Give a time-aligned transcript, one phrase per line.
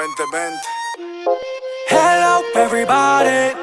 [0.00, 0.22] vente.
[1.88, 3.54] Hello everybody.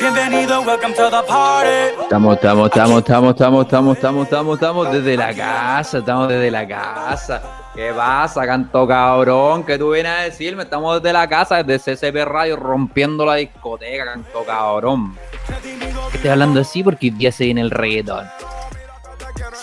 [0.00, 2.02] Bienvenido, welcome to the party.
[2.02, 6.66] Estamos, estamos, estamos, estamos, estamos, estamos, estamos, estamos, estamos desde la casa, estamos desde la
[6.66, 7.42] casa.
[7.74, 9.64] ¿Qué pasa, canto cabrón?
[9.64, 10.62] ¿Qué tú vienes a decirme?
[10.62, 15.16] Estamos desde la casa, desde CCP Radio, rompiendo la discoteca, canto cabrón.
[16.14, 18.26] Estoy hablando así porque hoy día se viene el reggaetón.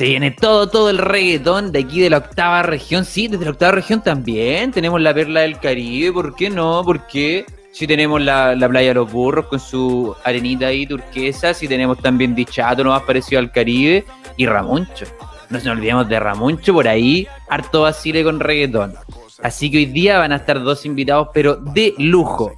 [0.02, 3.06] Se viene todo, todo el reggaetón de aquí de la octava región.
[3.06, 4.72] Sí, desde la octava región también.
[4.72, 6.12] Tenemos la perla del Caribe.
[6.12, 6.82] ¿Por qué no?
[6.84, 7.46] ¿Por qué?
[7.72, 11.54] Si tenemos la, la playa de los burros con su arenita ahí turquesa.
[11.54, 14.04] Si tenemos también Dichato, no más parecido al Caribe.
[14.38, 15.06] Y Ramoncho.
[15.52, 17.28] No se nos olvidemos de Ramoncho por ahí.
[17.48, 18.96] Harto vacile con reggaetón.
[19.44, 22.54] Así que hoy día van a estar dos invitados, pero de lujo.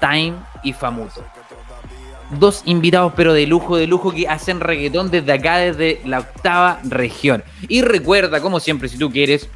[0.00, 1.22] Time y Famuto
[2.38, 6.80] dos invitados, pero de lujo, de lujo, que hacen reggaetón desde acá, desde la octava
[6.84, 7.42] región.
[7.68, 9.48] Y recuerda, como siempre, si tú quieres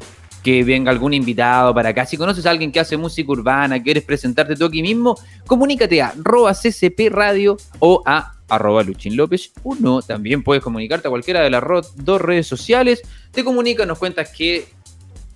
[0.43, 4.03] que venga algún invitado para acá, si conoces a alguien que hace música urbana, quieres
[4.03, 10.01] presentarte tú aquí mismo, comunícate a arroba ccp radio o a arroba Luchín López 1.
[10.01, 11.63] También puedes comunicarte a cualquiera de las
[11.95, 13.01] dos redes sociales.
[13.31, 14.65] Te comunica, nos cuentas qué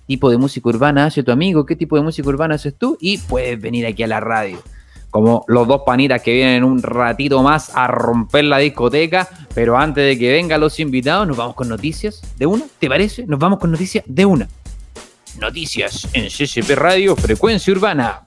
[0.06, 3.18] tipo de música urbana hace tu amigo, qué tipo de música urbana haces tú y
[3.18, 4.62] puedes venir aquí a la radio
[5.16, 9.26] como los dos panitas que vienen un ratito más a romper la discoteca.
[9.54, 12.64] Pero antes de que vengan los invitados, nos vamos con noticias de una.
[12.78, 13.26] ¿Te parece?
[13.26, 14.46] Nos vamos con noticias de una.
[15.40, 18.26] Noticias en CCP Radio Frecuencia Urbana.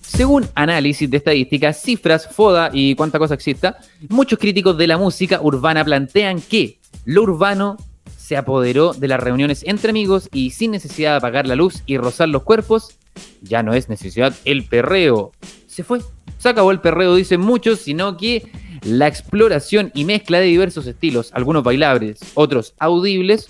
[0.00, 3.78] Según análisis de estadísticas, cifras, FODA y cuánta cosa exista,
[4.08, 7.76] muchos críticos de la música urbana plantean que lo urbano
[8.16, 11.96] se apoderó de las reuniones entre amigos y sin necesidad de apagar la luz y
[11.96, 12.96] rozar los cuerpos,
[13.40, 15.30] ya no es necesidad el perreo
[15.76, 16.00] se fue.
[16.38, 18.50] Se acabó el perreo, dicen muchos, sino que
[18.82, 23.48] la exploración y mezcla de diversos estilos, algunos bailables, otros audibles,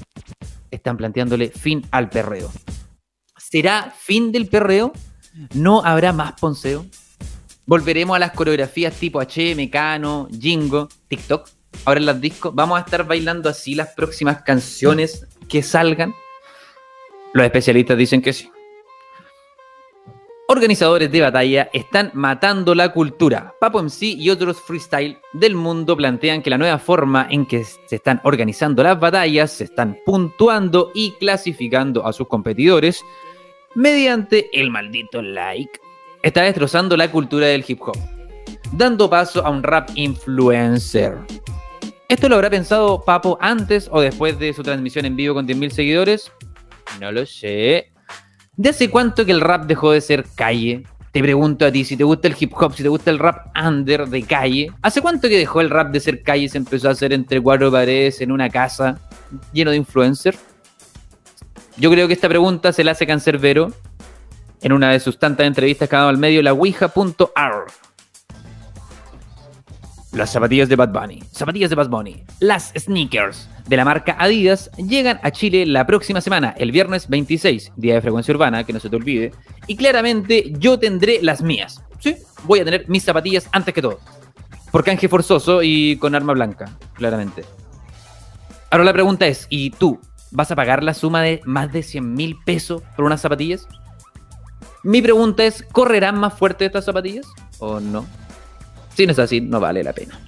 [0.72, 2.50] están planteándole fin al perreo.
[3.37, 4.92] ¿Será fin del perreo?
[5.54, 6.84] ¿No habrá más ponceo?
[7.64, 11.48] ¿Volveremos a las coreografías tipo H, Mecano, Jingo, TikTok?
[11.84, 16.12] Ahora en las discos, ¿vamos a estar bailando así las próximas canciones que salgan?
[17.34, 18.50] Los especialistas dicen que sí
[20.49, 23.55] organizadores de batalla están matando la cultura.
[23.61, 27.97] Papo MC y otros freestyle del mundo plantean que la nueva forma en que se
[27.97, 33.05] están organizando las batallas, se están puntuando y clasificando a sus competidores
[33.75, 35.79] mediante el maldito like,
[36.23, 37.99] está destrozando la cultura del hip hop,
[38.73, 41.19] dando paso a un rap influencer.
[42.09, 45.71] ¿Esto lo habrá pensado Papo antes o después de su transmisión en vivo con 10.000
[45.71, 46.33] seguidores?
[47.01, 47.96] No lo sé.
[48.56, 50.83] ¿De hace cuánto que el rap dejó de ser calle?
[51.12, 53.55] Te pregunto a ti, si te gusta el hip hop, si te gusta el rap
[53.56, 56.89] under de calle, ¿hace cuánto que dejó el rap de ser calle y se empezó
[56.89, 58.99] a hacer entre cuatro paredes en una casa
[59.53, 60.39] lleno de influencers?
[61.77, 63.72] Yo creo que esta pregunta se la hace Cancerbero
[64.62, 67.67] en una de sus tantas entrevistas que ha dado al medio, la Ouija.ar.
[70.16, 71.22] Las zapatillas de Bad Bunny.
[71.31, 72.25] Zapatillas de Bad Bunny.
[72.41, 77.72] Las sneakers de la marca Adidas llegan a Chile la próxima semana, el viernes 26,
[77.77, 79.32] día de frecuencia urbana, que no se te olvide.
[79.66, 81.82] Y claramente yo tendré las mías.
[81.99, 84.00] Sí, voy a tener mis zapatillas antes que todo.
[84.72, 87.44] Por canje forzoso y con arma blanca, claramente.
[88.71, 90.00] Ahora la pregunta es, ¿y tú
[90.31, 93.69] vas a pagar la suma de más de 100 mil pesos por unas zapatillas?
[94.82, 97.26] Mi pregunta es, ¿correrán más fuerte estas zapatillas
[97.59, 98.06] o no?
[98.97, 100.19] Si no es así, no vale la pena.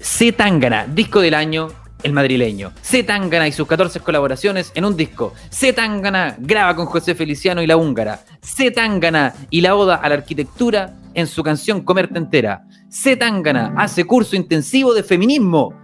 [0.00, 1.68] Zetangana, disco del año,
[2.04, 2.70] el madrileño.
[2.80, 5.34] Zetangana y sus 14 colaboraciones en un disco.
[5.50, 8.20] Zetangana graba con José Feliciano y la húngara.
[8.40, 12.64] Zetangana y la oda a la arquitectura en su canción Comerte entera.
[12.88, 15.74] Zetangana hace curso intensivo de feminismo.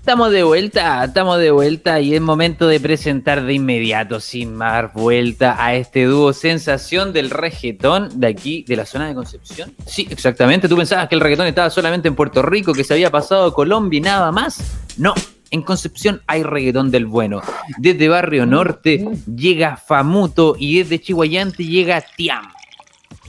[0.00, 4.94] Estamos de vuelta, estamos de vuelta y es momento de presentar de inmediato, sin más
[4.94, 9.74] vuelta, a este dúo sensación del reggaetón de aquí, de la zona de Concepción.
[9.86, 10.70] Sí, exactamente.
[10.70, 13.54] ¿Tú pensabas que el reggaetón estaba solamente en Puerto Rico, que se había pasado a
[13.54, 14.72] Colombia y nada más?
[14.96, 15.12] No,
[15.50, 17.42] en Concepción hay reggaetón del bueno.
[17.76, 19.06] Desde Barrio Norte
[19.36, 22.50] llega Famuto y desde Chihuayante llega Tiam.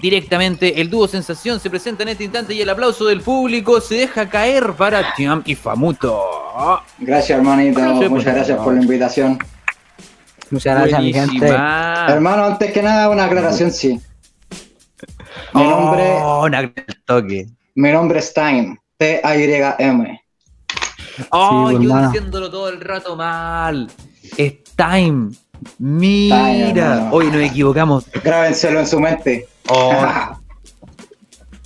[0.02, 3.96] Directamente el dúo Sensación se presenta en este instante y el aplauso del público se
[3.96, 6.82] deja caer para Tiam y Famuto.
[6.98, 7.80] Gracias, hermanito.
[8.10, 9.38] Muchas gracias por la invitación.
[10.50, 11.48] Muchas gracias, mi gente.
[11.48, 14.00] Hermano, antes que nada, una aclaración, sí.
[15.54, 16.74] Mi nombre, Oh, una-
[17.06, 17.48] toque.
[17.76, 18.78] mi nombre es Time.
[18.98, 20.22] T-A-Y-M.
[21.30, 22.12] Oh, pues, yo hermano.
[22.12, 23.90] diciéndolo todo el rato mal.
[24.38, 25.32] Es time.
[25.80, 26.98] Mira.
[26.98, 27.10] Time.
[27.12, 28.06] Hoy nos equivocamos.
[28.24, 29.48] Grábenselo en su mente.
[29.68, 30.06] Oh,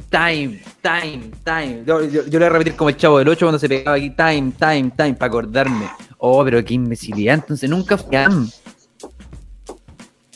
[0.09, 1.83] time, time, time.
[1.85, 3.97] Yo, yo- yo le voy a repetir como el chavo del 8 cuando se pegaba
[3.97, 4.09] aquí.
[4.11, 5.87] Time, time, time, para acordarme.
[6.17, 7.35] Oh, pero qué imbecilidad.
[7.35, 8.49] Entonces nunca fue Tiam.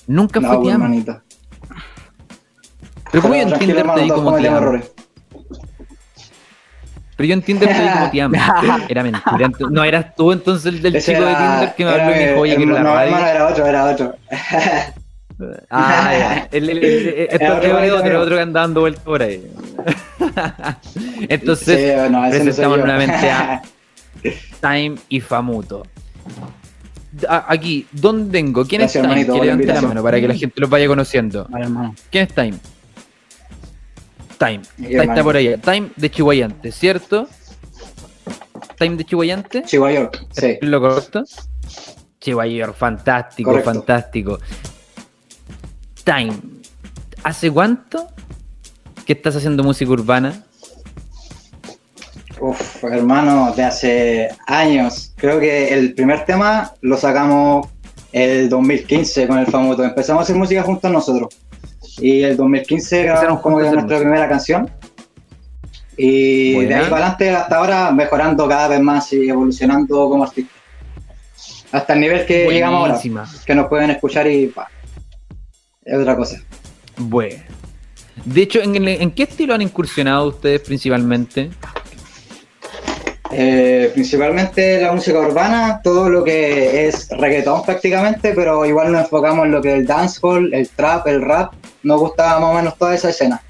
[0.08, 0.82] Nunca no, fue Tiam.
[0.82, 1.22] hermanito.
[3.12, 4.92] Pero como yo Pero entiendo hermano, ahí todos como errores.
[7.16, 8.34] Pero yo entiendo que ahí como Tiam.
[8.90, 9.48] Era mentira.
[9.50, 12.08] Ent- No, eras tú entonces el del Ese chico de Tinder que me habló y
[12.08, 13.08] me mi- dijo, oye, el- quiero la no, radio.
[13.16, 14.16] hermano, era otro, era otro.
[15.70, 16.48] Ah, ya.
[16.52, 19.46] El, el- el- el- otro es otro, otro que anda dando vueltas por ahí.
[21.30, 23.62] Entonces, Sí, no, presentamos nuevamente a
[24.62, 25.84] Time y Famuto.
[27.28, 28.66] Aquí, ¿dónde vengo?
[28.66, 29.26] ¿Quién Gracias, es Time?
[29.26, 29.88] Que la levante la invitación.
[29.90, 31.48] mano para que la gente los vaya conociendo.
[31.50, 31.68] Vale.
[32.12, 32.54] ¿Quién es Time?
[34.38, 34.62] Time.
[34.78, 35.58] Time está por allá.
[35.58, 37.28] Time de Chihuayante, ¿cierto?
[38.78, 39.64] Time de Chihuayante.
[39.64, 40.58] Chihuahua, sí.
[40.62, 41.24] ¿Es lo correcto?
[42.22, 43.74] Chihuahua, fantástico, Correcto.
[43.74, 44.40] fantástico.
[46.04, 46.34] Time,
[47.24, 48.08] ¿hace cuánto
[49.06, 50.44] que estás haciendo música urbana?
[52.40, 55.14] Uf, hermano, de hace años.
[55.18, 57.68] Creo que el primer tema lo sacamos
[58.12, 59.84] el 2015 con el famoso.
[59.84, 61.36] Empezamos a hacer música juntos nosotros.
[61.98, 64.00] Y el 2015 grabamos como que nuestra música.
[64.00, 64.70] primera canción.
[65.98, 70.54] Y de ahí para adelante hasta ahora mejorando cada vez más y evolucionando como artista.
[71.74, 73.26] Hasta el nivel que llegamos ahora.
[73.46, 74.70] Que nos pueden escuchar y pa,
[75.90, 76.42] es otra cosa.
[76.98, 77.44] Bueno.
[78.26, 81.50] De hecho, ¿en, en qué estilo han incursionado ustedes principalmente?
[83.32, 89.46] Eh, principalmente la música urbana, todo lo que es reggaetón prácticamente, pero igual nos enfocamos
[89.46, 91.54] en lo que es el dancehall, el trap, el rap.
[91.84, 93.42] Nos gusta más o menos toda esa escena.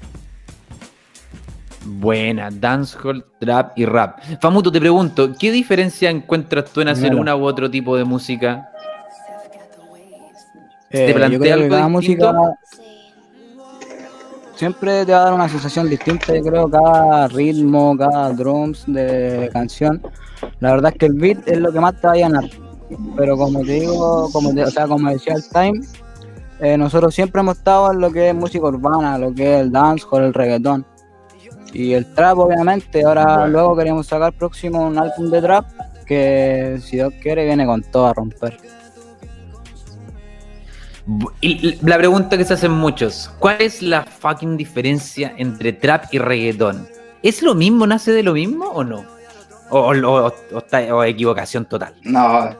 [1.82, 4.20] Buena, dancehall, trap y rap.
[4.40, 7.22] Famuto, te pregunto, ¿qué diferencia encuentras tú en hacer Primero.
[7.22, 8.68] una u otro tipo de música?
[10.90, 12.34] Eh, ¿Te plantea yo creo que algo cada música
[14.56, 19.48] siempre te va a dar una sensación distinta, yo creo, cada ritmo, cada drums de
[19.52, 20.02] canción.
[20.58, 22.44] La verdad es que el beat es lo que más te va a llenar.
[23.16, 25.80] Pero como te digo, como te- o sea, como decía el Time,
[26.58, 29.70] eh, nosotros siempre hemos estado en lo que es música urbana, lo que es el
[29.72, 30.84] dancehall, el reggaetón.
[31.72, 33.04] Y el trap, obviamente.
[33.04, 33.46] Ahora Bueno.
[33.48, 35.64] luego queríamos sacar próximo un álbum de trap
[36.04, 38.58] que, si Dios quiere, viene con todo a romper.
[41.40, 46.18] Y la pregunta que se hacen muchos, ¿cuál es la fucking diferencia entre trap y
[46.18, 46.86] reggaetón?
[47.22, 49.04] ¿Es lo mismo, nace de lo mismo o no?
[49.70, 51.94] O, o- o- o está- o equivocación total.
[52.04, 52.50] No,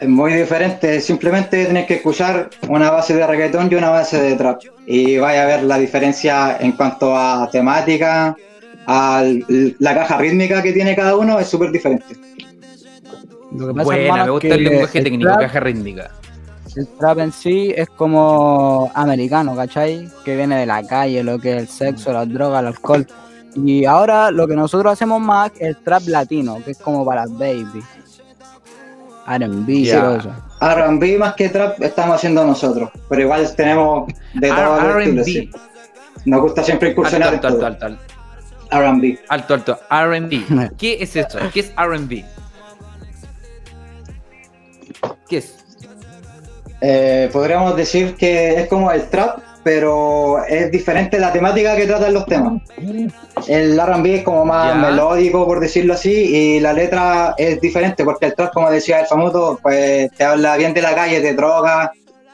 [0.00, 1.00] es muy diferente.
[1.00, 4.60] Simplemente tienes que escuchar una base de reggaetón y una base de trap.
[4.86, 8.34] Y vaya a ver la diferencia en cuanto a temática,
[8.86, 9.22] a
[9.78, 12.16] la caja rítmica que tiene cada uno, es súper diferente.
[13.56, 16.10] Lo que pasa, Buena, me gusta que el lenguaje el técnico, trap- caja rítmica.
[16.76, 20.08] El trap en sí es como americano, ¿cachai?
[20.24, 23.06] Que viene de la calle, lo que es el sexo, las drogas, el alcohol.
[23.54, 27.26] Y ahora lo que nosotros hacemos más es el trap latino, que es como para
[27.26, 27.82] baby.
[29.28, 30.00] R&B y Ya.
[30.00, 30.32] todo eso.
[30.62, 34.96] R&B más que trap estamos haciendo nosotros, pero igual tenemos de los estilos.
[34.96, 35.24] R&B.
[35.24, 35.50] sí.
[36.24, 37.66] Nos gusta siempre incursionar alto, alto, todo.
[37.66, 38.02] alto, alto.
[38.70, 39.18] R&B.
[39.28, 39.78] Alto, alto.
[39.90, 40.70] R&B.
[40.78, 41.38] ¿Qué es eso?
[41.52, 42.24] ¿Qué es R&B?
[45.28, 45.61] ¿Qué es?
[46.84, 52.12] Eh, podríamos decir que es como el trap, pero es diferente la temática que tratan
[52.12, 52.60] los temas.
[53.46, 54.90] El R&B es como más Ya.
[54.90, 59.06] melódico, por decirlo así, y la letra es diferente, porque el trap, como decía el
[59.06, 61.90] famoso, pues te habla bien de la calle, de drogas,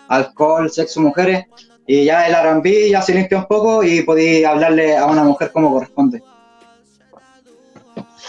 [0.08, 1.44] alcohol, sexo, mujeres,
[1.86, 5.50] y ya el R&B ya se limpia un poco y podéis hablarle a una mujer
[5.52, 6.22] como corresponde.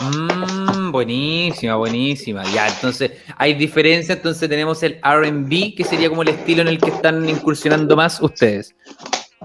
[0.01, 2.43] Mmm, buenísima, buenísima.
[2.53, 4.13] Ya, entonces, hay diferencia.
[4.15, 8.21] Entonces, tenemos el RB, que sería como el estilo en el que están incursionando más
[8.21, 8.75] ustedes.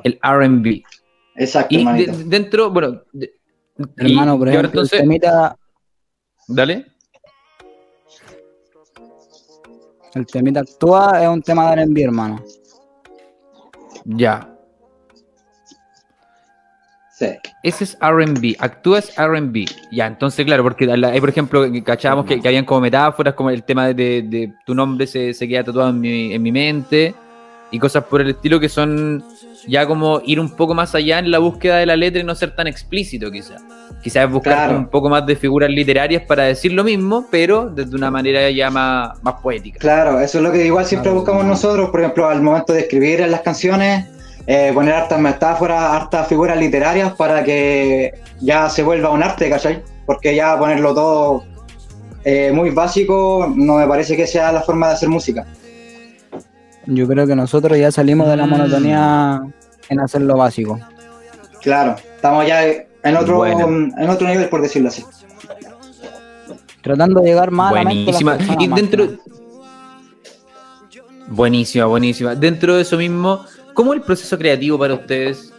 [0.05, 0.83] El RB.
[1.37, 3.03] Exacto, Y de- dentro, bueno.
[3.13, 3.35] de-
[3.97, 5.57] Hermano, por y ahora ejemplo, entonces, el temita,
[6.47, 6.87] dale.
[10.15, 12.45] el temita actúa es un tema de R&B, hermano.
[14.05, 14.54] Ya.
[17.17, 17.27] Sí.
[17.63, 19.67] Ese es RB, actúas RB.
[19.93, 23.63] Ya, entonces, claro, porque ahí, por ejemplo, cachábamos que, que habían como metáforas, como el
[23.63, 27.15] tema de, de- de tu nombre se, se queda tatuado en mi, en mi mente
[27.71, 29.23] y cosas por el estilo que son
[29.67, 32.35] ya como ir un poco más allá en la búsqueda de la letra y no
[32.35, 33.63] ser tan explícito, quizás.
[34.03, 34.77] Quizás buscar Claro.
[34.79, 38.71] un poco más de figuras literarias para decir lo mismo, pero desde una manera ya
[38.71, 39.79] más, más poética.
[39.79, 41.21] Claro, eso es lo que igual siempre Claro.
[41.21, 44.07] buscamos nosotros, por ejemplo, al momento de escribir en las canciones,
[44.47, 49.83] eh, poner hartas metáforas, hartas figuras literarias para que ya se vuelva un arte, ¿cachai?
[50.07, 51.45] Porque ya ponerlo todo
[52.25, 55.47] eh, muy básico no me parece que sea la forma de hacer música.
[56.87, 58.51] Yo creo que nosotros ya salimos de la Mm.
[58.51, 59.43] monotonía
[59.89, 60.79] en hacer lo básico.
[61.63, 63.67] Claro, estamos ya en otro, Bueno.
[63.99, 65.03] en otro nivel, por decirlo así.
[66.83, 68.37] Tratando de llegar más a la mente de las Buenísima.
[68.37, 69.09] personas Y dentro.
[71.29, 72.35] Buenísima, buenísima.
[72.35, 73.45] Dentro de eso mismo,
[73.75, 75.53] ¿cómo es el proceso creativo para ustedes?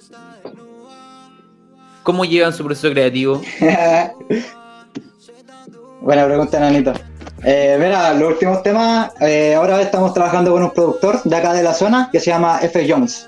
[2.03, 3.41] ¿Cómo llevan su proceso creativo?
[6.01, 6.93] Buena pregunta, Nanito.
[7.43, 11.63] Eh, mira, los últimos temas, eh, ahora estamos trabajando con un productor de acá de
[11.63, 12.86] la zona que se llama F.
[12.89, 13.27] Jones.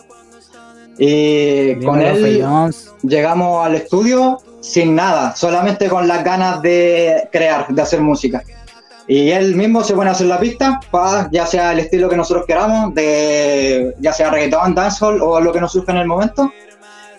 [0.98, 2.92] Y con él Jones.
[3.04, 8.44] llegamos al estudio sin nada, solamente con las ganas de crear, de hacer música.
[9.08, 10.80] Y él mismo se pone a hacer la pista,
[11.32, 15.62] ya sea el estilo que nosotros queramos, de, ya sea reggaetón, dancehall o lo que
[15.62, 16.52] nos surja en el momento.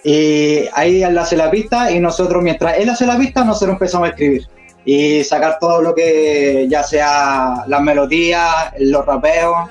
[0.05, 4.07] Y ahí él hace la pista y nosotros, mientras él hace la pista, nosotros empezamos
[4.07, 4.47] a escribir.
[4.85, 9.69] Y sacar todo lo que, ya sea las melodías, los rapeos,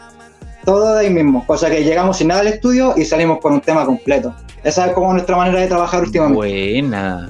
[0.66, 1.46] todo de ahí mismo.
[1.46, 4.36] Cosa que llegamos sin nada al estudio y salimos con un tema completo.
[4.64, 6.36] Esa es como nuestra manera de trabajar últimamente.
[6.36, 7.30] Buena.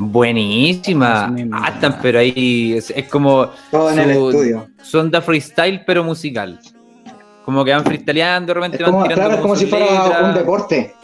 [0.00, 1.28] Buenísima.
[1.28, 1.56] Mismo.
[1.58, 3.50] Ah, pero ahí es, es como.
[3.70, 4.68] Todo en el estudio.
[4.82, 6.58] Son de freestyle, pero musical.
[7.44, 9.84] Como que van freestyleando, de repente Es van como, tirando claro, es como si fuera
[10.04, 10.22] letras.
[10.24, 10.94] un deporte.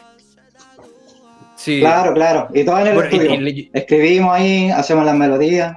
[1.57, 1.81] Sí.
[1.81, 2.49] Claro, claro.
[2.55, 3.49] Y todo en el Bueno, estudio.
[3.49, 5.77] y- Escribimos ahí, hacemos las melodías.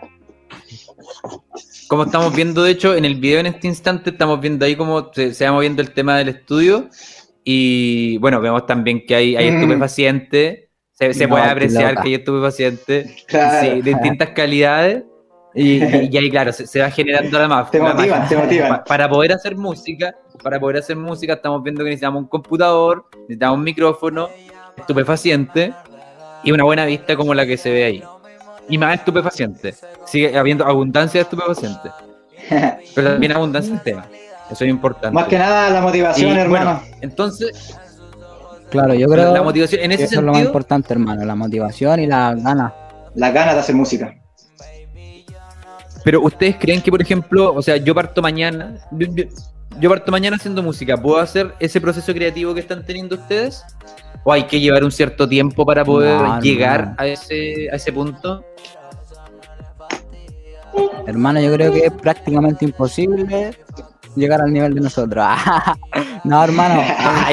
[1.88, 5.12] Como estamos viendo, de hecho, en el video en este instante, estamos viendo ahí cómo
[5.14, 6.90] se, se va moviendo el tema del estudio.
[7.44, 9.56] Y bueno, vemos también que hay, hay Mm.
[9.56, 10.69] estupefacientes.
[11.00, 12.02] Se, se No, puede apreciar loca.
[12.04, 13.60] que hay estupefacientes Claro.
[13.62, 15.04] sí, de distintas calidades.
[15.56, 17.72] Y, y- y ahí, claro, se, se va generando la más.
[17.72, 18.84] Te motivan, te motivan.
[18.86, 20.14] para poder hacer música,
[20.44, 24.30] para poder hacer música, estamos viendo que necesitamos un computador, necesitamos un micrófono,
[24.78, 25.74] estupefaciente
[26.44, 28.04] y una buena vista como la que se ve ahí.
[28.68, 29.74] Y más estupefaciente.
[30.06, 31.92] Sigue habiendo abundancia de estupefacientes.
[32.96, 34.08] Pero también abundancia de temas.
[34.52, 35.12] Eso es importante.
[35.14, 36.82] Más que nada la Y, motivación, hermano.
[36.82, 37.76] bueno, entonces,
[38.70, 41.36] Claro, yo creo la motivación, en que ese eso es lo más importante, hermano, la
[41.36, 42.74] motivación y la ganas.
[43.16, 44.16] Las ganas de hacer música.
[46.04, 49.26] pero ustedes creen que, por ejemplo, o sea, yo parto mañana, yo, yo-
[49.80, 53.64] yo parto mañana haciendo música, ¿puedo hacer ese proceso creativo que están teniendo ustedes?
[54.24, 56.96] ¿O hay que llevar un cierto tiempo para poder No, llegar no.
[56.98, 58.44] a ese, a ese punto?
[61.08, 63.52] Hermano, yo creo que es prácticamente imposible
[64.16, 65.26] llegar al nivel de nosotros.
[66.24, 66.82] no, hermano,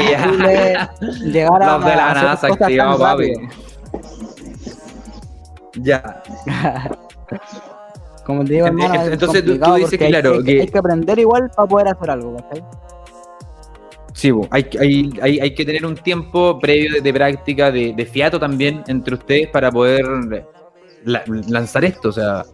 [1.25, 3.33] llegar a, Los de la NASA activados, papi.
[5.75, 6.23] Ya.
[8.25, 10.67] Como te digo, hermano, es entonces tú- tú dices que, hay claro, hay que- hay
[10.69, 12.65] que aprender igual para poder hacer algo, ¿cachai?
[14.15, 18.07] Sí, hay, hay, hay, hay que tener un tiempo previo de, de práctica, de, de
[18.07, 20.07] fiato también entre ustedes para poder
[21.05, 22.09] la- lanzar esto.
[22.09, 22.45] O sea,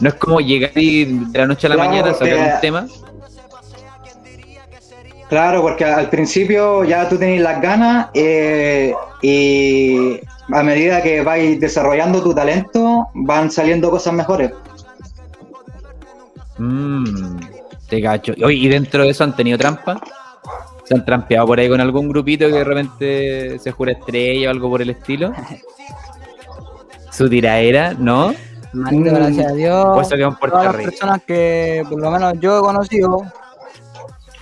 [0.00, 2.86] no es como llegar y de la noche a la Claro, mañana sacar un tema.
[5.30, 10.20] Claro, porque al principio ya tú tenés las ganas eh, y
[10.52, 14.50] a medida que vais desarrollando tu talento van saliendo cosas mejores.
[16.58, 17.38] Mm,
[17.88, 18.34] Te cacho.
[18.44, 20.00] Oye, ¿y dentro de eso han tenido trampa?
[20.84, 24.50] ¿Se han trampeado por ahí con algún grupito que de repente se jura estrella o
[24.50, 25.32] algo por el estilo?
[27.12, 28.34] Su tiraera, ¿no?
[28.72, 29.14] Manito, Mm.
[29.14, 29.86] gracias a Dios.
[29.94, 33.22] Pues eso todas las personas que por lo menos yo he conocido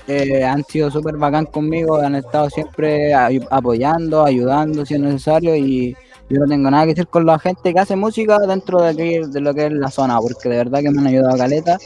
[0.09, 5.95] eh, han sido súper bacán conmigo, han estado siempre apoyando, ayudando si es necesario y
[6.31, 9.19] yo no tengo nada que decir con la gente que hace música dentro de, aquí,
[9.31, 11.79] de lo que es la zona, porque de verdad que me han ayudado a caleta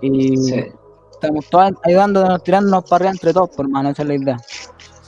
[0.00, 0.64] y Sí.
[1.12, 4.36] estamos todos ayudándonos, tirándonos para arriba entre todos, por mano, esa es la idea.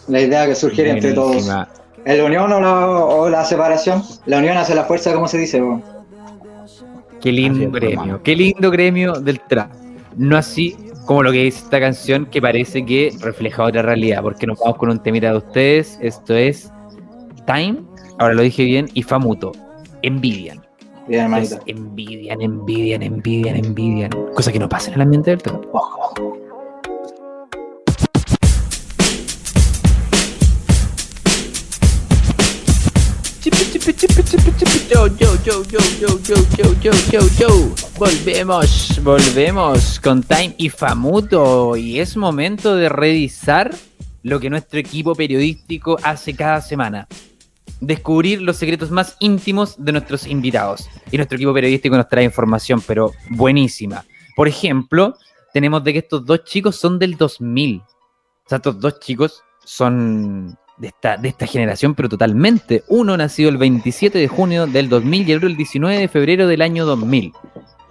[0.08, 1.46] La idea que surgir entre todos.
[1.46, 4.02] ¿La unión o la, o la separación?
[4.26, 5.60] La unión hace la fuerza, como se dice.
[5.60, 5.80] po.
[7.20, 8.22] Qué lindo gremio, hermano.
[8.22, 9.70] qué lindo gremio del trap.
[10.16, 10.74] No así
[11.10, 14.78] como lo que dice esta canción que parece que refleja otra realidad, porque nos vamos
[14.78, 15.98] con un temita de ustedes.
[16.00, 16.70] Esto es
[17.48, 17.78] Time,
[18.20, 19.50] ahora lo dije bien, y Famuto.
[20.02, 20.64] Envidian.
[21.08, 21.24] Bien.
[21.24, 24.12] Entonces, envidian, envidian, envidian, envidian.
[24.36, 25.64] Cosa que no pasa en el ambiente del trap.
[35.00, 37.74] Yo, yo, yo, yo, yo, yo, yo, yo, yo.
[37.96, 41.74] Volvemos, volvemos con Time y Famuto.
[41.74, 43.74] Y es momento de revisar
[44.22, 47.08] lo que nuestro equipo periodístico hace cada semana.
[47.80, 50.86] Descubrir los secretos más íntimos de nuestros invitados.
[51.10, 54.04] Y nuestro equipo periodístico nos trae información, pero buenísima.
[54.36, 55.16] Por ejemplo,
[55.54, 57.80] tenemos de que estos dos chicos son del 2000.
[57.80, 57.84] O
[58.46, 62.82] sea, estos dos chicos son de esta, de esta generación, pero totalmente.
[62.88, 66.46] Uno nacido el 27 de junio del 2000 y el otro el 19 de febrero
[66.46, 67.32] del año 2000.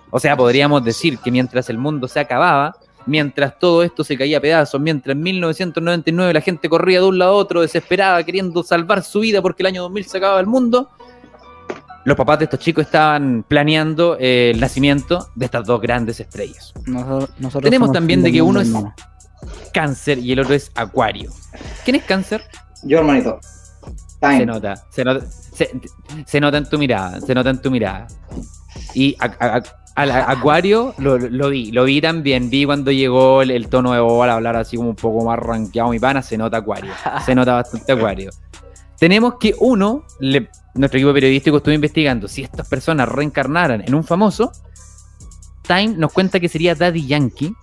[0.09, 4.39] O sea, podríamos decir que mientras el mundo se acababa, mientras todo esto se caía
[4.39, 8.63] a pedazos, mientras en 1999 la gente corría de un lado a otro desesperada queriendo
[8.63, 10.89] salvar su vida porque el año 2000 se acababa el mundo,
[12.05, 16.73] los papás de estos chicos estaban planeando eh, el nacimiento de estas dos grandes estrellas.
[16.87, 18.73] Nosotros, nosotros Tenemos también de que uno es-.
[19.73, 21.31] Cáncer y el otro es Acuario.
[21.85, 22.43] ¿Quién es Cáncer?
[22.83, 23.39] Yo, hermanito.
[23.41, 24.45] Se Time.
[24.45, 25.71] nota, se nota, se,
[26.25, 28.07] se nota en tu mirada, se nota en tu mirada.
[28.93, 29.63] Y a- a- a-
[29.95, 33.99] al Acuario lo, lo vi, lo vi también, vi cuando llegó el, el tono de
[33.99, 36.91] voz al hablar así como un poco más rankeado mi pana, se nota Acuario,
[37.25, 38.29] se nota bastante Acuario.
[38.99, 44.03] Tenemos que uno, le- nuestro equipo periodístico estuvo investigando si estas personas reencarnaran en un
[44.03, 44.51] famoso,
[45.63, 47.53] Time nos cuenta que sería Daddy Yankee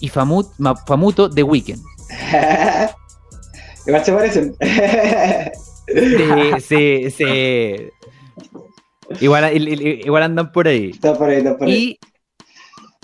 [0.00, 1.82] y Famuto The Weeknd.
[3.88, 4.54] Igual se parecen.
[5.88, 7.88] Sí, sí, sí.
[9.20, 10.90] Igual, igual andan por ahí.
[10.90, 11.74] está por ahí, está por ahí.
[11.74, 11.98] Y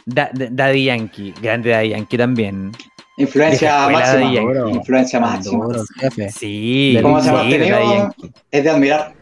[0.06, 2.72] Da- Da- Daddy Yankee, grande Daddy Yankee también.
[3.16, 4.70] Influencia máxima.
[4.70, 5.64] Influencia máxima.
[5.64, 6.28] Duro, jefe.
[6.30, 8.30] Sí, ¿Cómo se ha Yankee.
[8.50, 9.14] Es de admirar.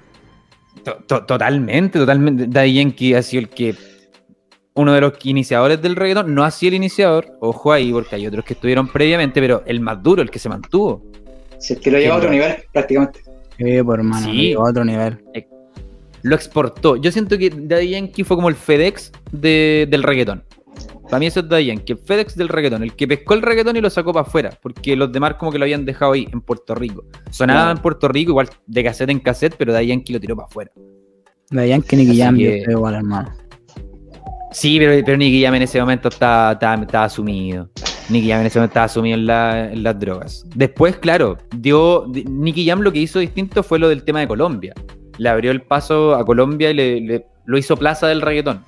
[0.83, 2.46] To- to- totalmente, totalmente.
[2.48, 3.77] Daddy Yankee ha sido el que.
[4.75, 6.35] Uno de los iniciadores del reggaetón.
[6.35, 9.79] No ha sido el iniciador, ojo ahí, porque hay otros que estuvieron previamente, pero el
[9.81, 11.05] más duro, el que se mantuvo.
[11.62, 13.20] Si es que lo lleva a otro nivel, prácticamente.
[13.57, 14.33] Sí, por hermano, Sí.
[14.48, 15.18] llegó a otro nivel.
[16.22, 16.96] Lo exportó.
[16.96, 20.44] Yo siento que Daddy Yankee fue como el FedEx de- del reggaetón.
[21.05, 23.77] Para mí eso es Daddy Yankee, el FedEx del reggaetón, el que pescó el reggaetón
[23.77, 26.40] y lo sacó para afuera, porque los demás como que lo habían dejado ahí en
[26.40, 27.05] Puerto Rico.
[27.31, 30.46] Sonaba en Puerto Rico, igual de cassette en cassette, pero Daddy Yankee lo tiró para
[30.46, 30.70] afuera.
[31.51, 33.31] De Yankee Jam, yo que- igual, hermano.
[34.53, 37.68] Sí, pero, pero Nicky Jam en ese momento estaba, estaba, estaba asumido.
[38.08, 40.44] Nicky Jam en ese momento estaba sumido en, la- en las drogas.
[40.54, 42.06] Después, claro, dio.
[42.08, 44.74] di- Nicky Jam lo que hizo distinto fue lo del tema de Colombia.
[45.18, 48.64] Le abrió el paso a Colombia y le, le- lo hizo plaza del reggaetón.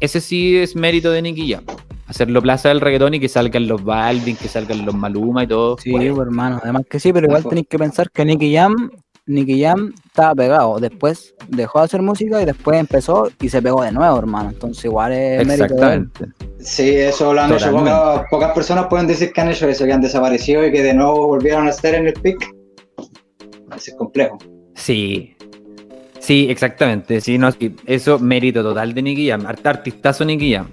[0.00, 1.64] Ese sí es mérito de Nicky Jam.
[2.06, 5.76] Hacerlo plaza del reggaetón y que salgan los Balvin, que salgan los Maluma y todo.
[5.78, 6.60] Sí, Bueno, pues, hermano.
[6.62, 7.48] Además que sí, pero igual Ojo.
[7.50, 8.90] tenéis que pensar que Nicky Jam,
[9.26, 10.78] Nicky Jam estaba pegado.
[10.78, 14.50] Después dejó de hacer música y después empezó y se pegó de nuevo, hermano.
[14.50, 15.64] Entonces igual es mérito.
[15.64, 16.26] Exactamente.
[16.58, 17.70] Sí, eso lo han hecho.
[17.70, 20.94] Pocas, pocas personas pueden decir que han hecho eso, que han desaparecido y que de
[20.94, 22.36] nuevo volvieron a estar en el pic.
[23.76, 24.38] Eso es complejo.
[24.74, 25.36] Sí.
[26.18, 27.20] Sí, exactamente.
[27.20, 29.46] Sí, no, sí, eso mérito total de Nicky Jam.
[29.46, 30.70] Art- Artistazo Nicky Jam.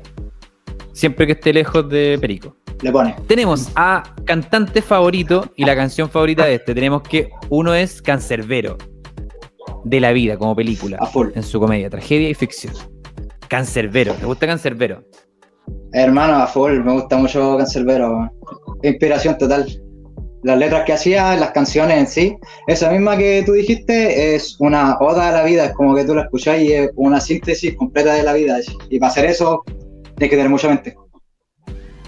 [0.94, 2.56] Siempre que esté lejos de Perico.
[2.82, 3.16] Le pone.
[3.28, 6.74] Tenemos a cantante favorito y la canción favorita de este.
[6.74, 8.78] Tenemos que uno es Cancerbero.
[9.84, 10.98] De la vida, como película.
[11.00, 11.30] A full.
[11.36, 12.74] En su comedia, tragedia y ficción.
[13.48, 14.14] Cancerbero.
[14.14, 15.04] ¿Te gusta Cancerbero?
[15.94, 18.30] Hermano, a full, me gusta mucho Cancelbero.
[18.82, 19.80] Inspiración total.
[20.44, 22.36] Las letras que hacía, las canciones en sí,
[22.68, 26.14] esa misma que tú dijiste es una oda a la vida, es como que tú
[26.16, 28.58] la escuchás y es una síntesis completa de la vida.
[28.90, 29.64] Y para hacer eso,
[30.18, 30.96] tienes que tener mucha mente.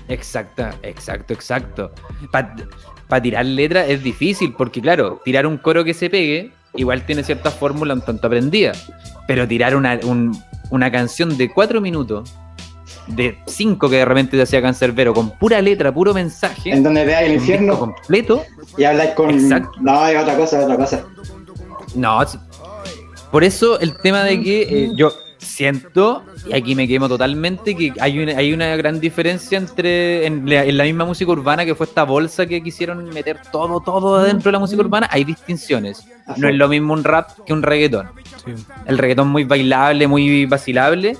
[0.09, 1.91] Exacto, exacto, exacto.
[2.31, 7.23] Para tirar letra es difícil, porque claro, tirar un coro que se pegue, igual tiene
[7.23, 8.73] cierta fórmula un tanto aprendida.
[9.27, 10.37] Pero tirar una, un-
[10.71, 12.35] una canción de cuatro minutos
[13.07, 16.71] de cinco que de repente te hacía Cancerbero, con pura letra, puro mensaje.
[16.71, 18.43] En donde veáis el infierno completo.
[18.77, 19.31] y habláis con.
[19.31, 19.71] Exacto.
[19.79, 21.05] No, es otra cosa, es otra cosa.
[21.95, 22.19] No,
[23.31, 27.93] por eso el tema de que eh, yo siento, y aquí me quemo totalmente, que
[27.99, 31.75] hay una, hay una gran diferencia entre en la, en la misma música urbana que
[31.75, 36.05] fue esta bolsa que quisieron meter todo, todo dentro de la música urbana, hay distinciones.
[36.37, 38.09] No es lo mismo un rap que un reggaetón.
[38.85, 41.17] El reggaetón muy bailable, muy vacilable,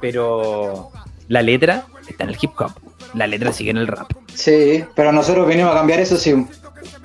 [0.00, 0.90] pero
[1.28, 2.72] la letra está en el hip hop.
[3.14, 4.10] La letra sigue en el rap.
[4.34, 6.46] Sí, pero nosotros vinimos a cambiar eso, sí.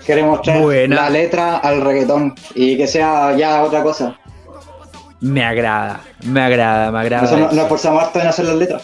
[0.05, 0.95] Queremos traer Buena.
[0.95, 4.19] la letra al reggaetón y que sea ya otra cosa.
[5.21, 7.23] Me agrada, me agrada, me agrada.
[7.23, 7.55] Nosotros eso.
[7.55, 8.83] nos esforzamos harto en hacer las letras.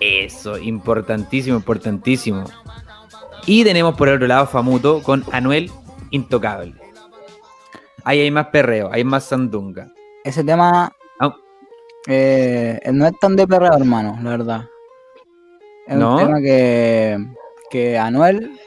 [0.00, 2.44] Eso, importantísimo, importantísimo.
[3.46, 5.70] Y tenemos por el otro lado Famuto con Anuel
[6.10, 6.74] Intocable.
[8.02, 9.88] Ahí hay más perreo, hay más sandunga.
[10.24, 10.92] Ese tema
[12.06, 14.64] eh, no es tan de perreo, hermano, la verdad.
[15.86, 16.14] Es ¿No?
[16.14, 17.18] un tema que,
[17.70, 18.58] que Anuel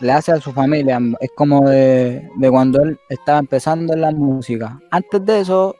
[0.00, 0.98] le hace a su familia.
[1.20, 4.78] Es como de, de cuando él estaba empezando en la música.
[4.90, 5.76] Antes de eso,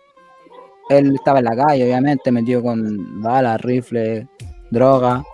[0.88, 4.26] él estaba en la calle, obviamente, metido con balas, rifles,
[4.70, 5.24] droga.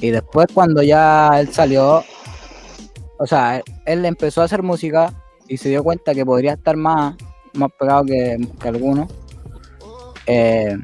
[0.00, 2.02] Y después cuando ya él salió,
[3.18, 5.12] o sea, él, él empezó a hacer música
[5.46, 7.16] y se dio cuenta que podría estar más,
[7.54, 9.08] más pegado que, que algunos.
[10.32, 10.76] Eh,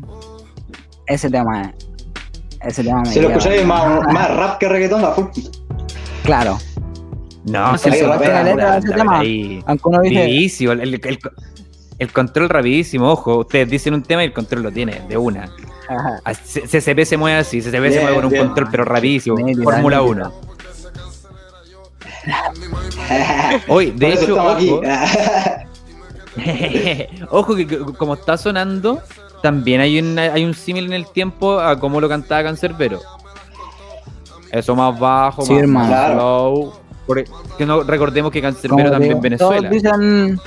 [1.06, 1.68] ese tema es.
[2.62, 5.26] Ese tema me Si lo escucháis más, más rap que reggaetón, a full.
[6.24, 6.58] Claro.
[7.44, 9.20] No, se si está la letra ese tema.
[9.20, 9.62] ahí.
[9.66, 11.18] Aunque uno dice, Vivísimo, el, el- el-
[11.98, 15.44] el control rapidísimo, ojo, ustedes dicen un tema y el control lo tiene, de una.
[15.88, 19.98] ajá, Ah, CCP se mueve así, CCP se mueve con un control pero rapidísimo, Fórmula
[20.00, 20.10] nítido.
[20.10, 20.32] 1.
[23.68, 24.80] Hoy, de hecho, ojo,
[27.30, 29.00] Ojo que, que como está sonando,
[29.42, 33.00] también hay un, hay un símil en el tiempo a cómo lo cantaba Cancerbero.
[34.52, 36.14] Eso más bajo, Sí, más, Claro.
[36.14, 36.72] slow.
[37.06, 37.24] Por-
[37.56, 39.70] que no recordemos que Cancerbero también digo, en todos Venezuela.
[39.70, 40.40] dicen,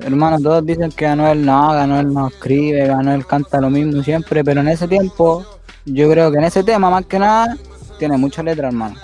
[0.00, 4.60] hermano, todos dicen que Anuel no, Anuel no escribe, Anuel canta lo mismo siempre, pero
[4.62, 5.44] en ese tiempo,
[5.84, 7.56] yo creo que en ese tema, más que nada,
[7.98, 8.96] tiene mucha letra, hermano.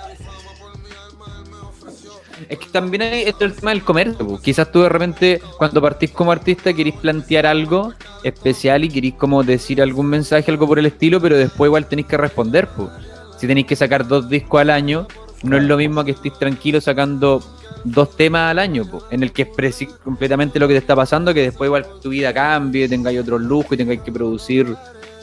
[2.49, 4.25] Es que también hay esto el tema del comercio.
[4.25, 4.39] po.
[4.39, 9.43] Quizás tú de repente, cuando partís como artista, querís plantear algo especial y querís como
[9.43, 12.67] decir algún mensaje, algo por el estilo, pero después igual tenéis que responder.
[12.67, 12.89] po.
[13.37, 15.07] Si tenéis que sacar dos discos al año,
[15.43, 17.43] no es lo mismo que estés tranquilo sacando
[17.83, 21.33] dos temas al año, po, en el que expresís completamente lo que te está pasando,
[21.33, 24.75] que después igual tu vida cambie, tengáis otros lujos y tengáis que producir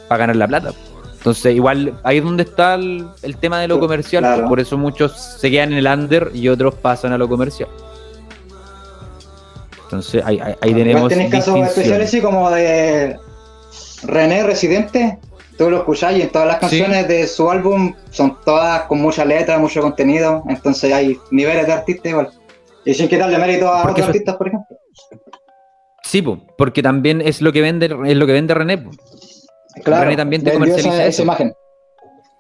[0.09, 0.73] para ganar la plata.
[0.73, 0.94] po.
[1.25, 4.23] Entonces, igual ahí es donde está el, el tema de lo comercial.
[4.23, 4.47] Claro.
[4.47, 7.69] Por eso muchos se quedan en el under y otros pasan a lo comercial.
[9.85, 11.09] Entonces, ahí, ahí, ahí Igual tenemos.
[11.09, 13.17] tenés casos especiales así como de
[14.03, 15.19] René Residente.
[15.57, 16.61] Tú lo escuchás y en todas las Sí.
[16.81, 20.43] canciones de su álbum son todas con mucha letra, mucho contenido.
[20.49, 22.29] Entonces hay niveles de artistas igual.
[22.85, 24.77] Y sin quitarle mérito a otros artistas, por ejemplo.
[26.03, 28.85] Sí, po, porque también es lo que vende, es lo que vende René.
[29.85, 31.53] René también te comercializa esa, imagen.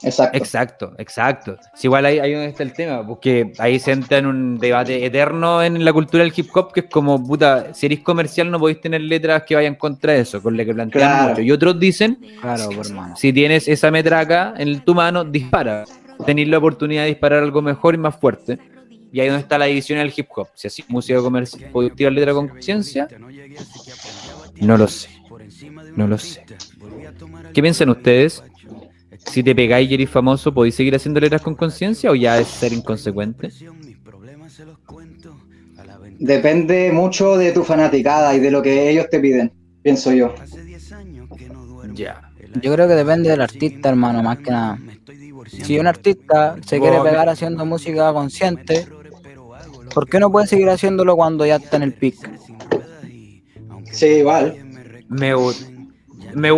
[0.03, 0.37] Exacto.
[0.37, 1.57] Exacto, exacto.
[1.75, 5.05] Si igual ahí, ahí donde está el tema, porque ahí se entra en un debate
[5.05, 8.59] eterno en la cultura del hip hop, que es como, puta, si eres comercial no
[8.59, 11.29] podéis tener letras que vayan contra eso, con lo que plantean Claro.
[11.31, 11.43] mucho.
[11.43, 13.17] Y otros dicen, Claro, pues, hermano.
[13.17, 15.85] si tienes esa metraca en tu mano, dispara.
[16.27, 18.59] Tenéis la oportunidad de disparar algo mejor y más fuerte.
[19.11, 20.49] Y ahí donde está la división del hip hop.
[20.55, 23.09] Si así música comercial, ¿podéis tirar letra con conciencia?
[24.61, 25.09] No lo sé.
[25.97, 26.45] No lo sé.
[27.53, 28.43] ¿Qué piensan ustedes?
[29.27, 32.49] Si te pegáis y eres famoso, ¿podéis seguir haciendo letras con conciencia o ya es
[32.49, 33.51] ser inconsecuente?
[36.19, 40.35] Depende mucho de tu fanaticada y de lo que ellos te piden, pienso yo.
[41.95, 42.21] Ya.
[42.63, 44.79] Yo creo que depende del artista, hermano, más que nada.
[45.47, 48.87] Si un artista se quiere pegar haciendo música consciente,
[49.93, 52.15] ¿por qué no puede seguir haciéndolo cuando ya está en el pic?
[53.91, 54.57] Sí, igual.
[55.09, 55.55] Me, gu-
[56.35, 56.51] me,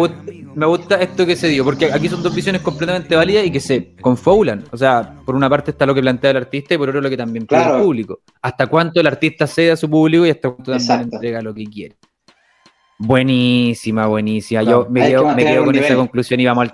[0.54, 3.60] me gusta esto que se dio, porque aquí son dos visiones completamente válidas y que
[3.60, 4.64] se confabulan.
[4.72, 7.10] O sea, por una parte está lo que plantea el artista y por otro lo
[7.10, 7.76] que también pide Claro.
[7.78, 8.20] el público.
[8.42, 11.16] Hasta cuánto el artista cede a su público y hasta cuánto también Exacto.
[11.16, 11.96] entrega lo que quiere.
[12.98, 14.62] Buenísima, buenísima.
[14.62, 16.72] Claro, Yo me que quedo, me quedo con esa conclusión y vamos al.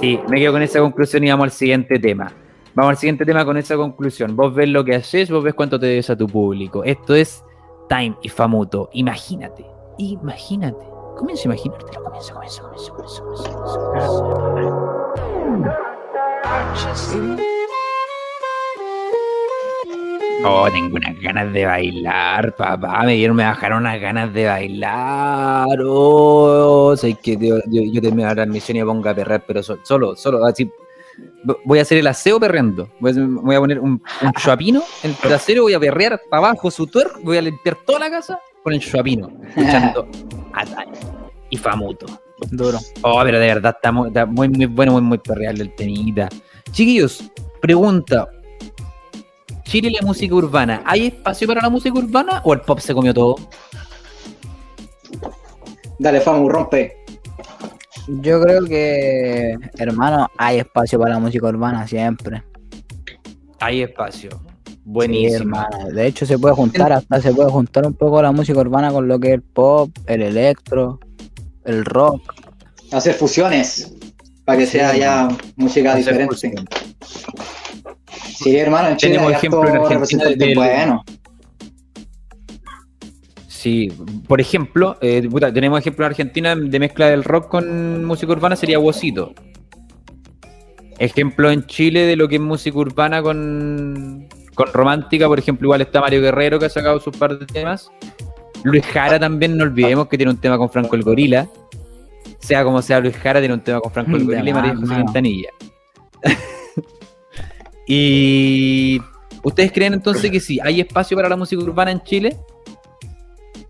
[0.00, 2.32] Sí, me quedo con esa conclusión y vamos al siguiente tema.
[2.74, 4.36] Vamos al siguiente tema con esa conclusión.
[4.36, 6.84] Vos ves lo que haces, vos ves cuánto te debes a tu público.
[6.84, 7.42] Esto es
[7.88, 8.90] Time y Famuto.
[8.92, 9.64] Imagínate,
[9.98, 10.95] imagínate.
[11.16, 15.16] Comienza a imaginártelo, comienza, comienza, comienza, comienza, comienza, comienza.
[20.44, 23.02] Oh, tengo unas ganas de bailar, papá.
[23.04, 25.78] Me dieron, me bajaron unas ganas de bailar.
[25.84, 29.62] Oh, sé que yo, yo, yo termino la transmisión y me pongo a perrear, pero
[29.62, 30.70] so- solo, solo, así.
[31.64, 32.88] Voy a hacer el aseo perreando.
[33.00, 36.48] Voy a, voy a poner un, un chuapino en el trasero, voy a perrear para
[36.48, 40.08] abajo su tuer, voy a limpiar toda la casa con el chuapino, escuchando
[40.52, 40.88] Atal
[41.50, 42.06] y Famuto.
[42.50, 42.80] Duro.
[43.02, 46.28] Oh, pero de verdad está muy, está muy, muy bueno, muy, muy perreable el temita.
[46.72, 47.30] Chiquillos,
[47.62, 48.28] pregunta.
[49.62, 52.92] Chile y la música urbana, ¿hay espacio para la música urbana o el pop se
[52.92, 53.36] comió todo?
[56.00, 57.04] Dale, Famu, rompe.
[58.08, 62.42] Yo creo que, hermano, hay espacio para la música urbana siempre.
[63.60, 64.30] Hay espacio.
[64.86, 65.36] Sí, Buenísimo.
[65.56, 65.88] hermano.
[65.92, 69.08] De hecho, se puede juntar, hasta se puede juntar un poco la música urbana con
[69.08, 71.00] lo que es el pop, el electro,
[71.64, 72.22] el rock.
[72.92, 73.92] Hacer fusiones.
[74.44, 76.34] Para que Sí, sea ya música Hacer diferente.
[76.36, 76.54] fusión.
[78.38, 81.04] Sí, hermano, en Chile Tenemos ejemplo en Argentina del- bueno.
[83.48, 83.88] Sí,
[84.28, 88.54] por ejemplo, eh, puta, tenemos ejemplo en Argentina de mezcla del rock con música urbana,
[88.54, 89.32] sería Wosito.
[91.00, 95.82] Ejemplo en Chile de lo que es música urbana con, con romántica, por ejemplo, igual
[95.82, 97.92] está Mario Guerrero que ha sacado sus par de temas.
[98.64, 101.46] Luis Jara también, no olvidemos que tiene un tema con Franco el Gorila.
[102.38, 104.94] Sea como sea, Luis Jara tiene un tema con Franco el Gorila y María José.
[104.94, 105.50] Quintanilla.
[107.86, 109.00] y
[109.42, 112.36] ¿ustedes creen entonces que sí, hay espacio para la música urbana en Chile?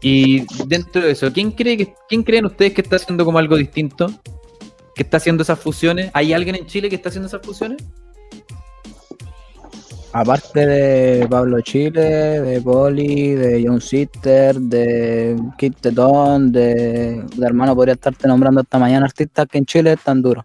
[0.01, 3.57] Y dentro de eso, ¿quién cree que quién creen ustedes que está haciendo como algo
[3.57, 4.09] distinto?
[4.95, 6.13] ¿Que está haciendo esas fusiones?
[6.15, 7.83] ¿Hay alguien en Chile que está haciendo esas fusiones?
[10.19, 17.75] Aparte de Pablo Chile, de Poli, de John Sister, de Kid Tetón, de, de hermano,
[17.75, 20.45] podría estarte nombrando esta mañana artistas que en Chile están duros.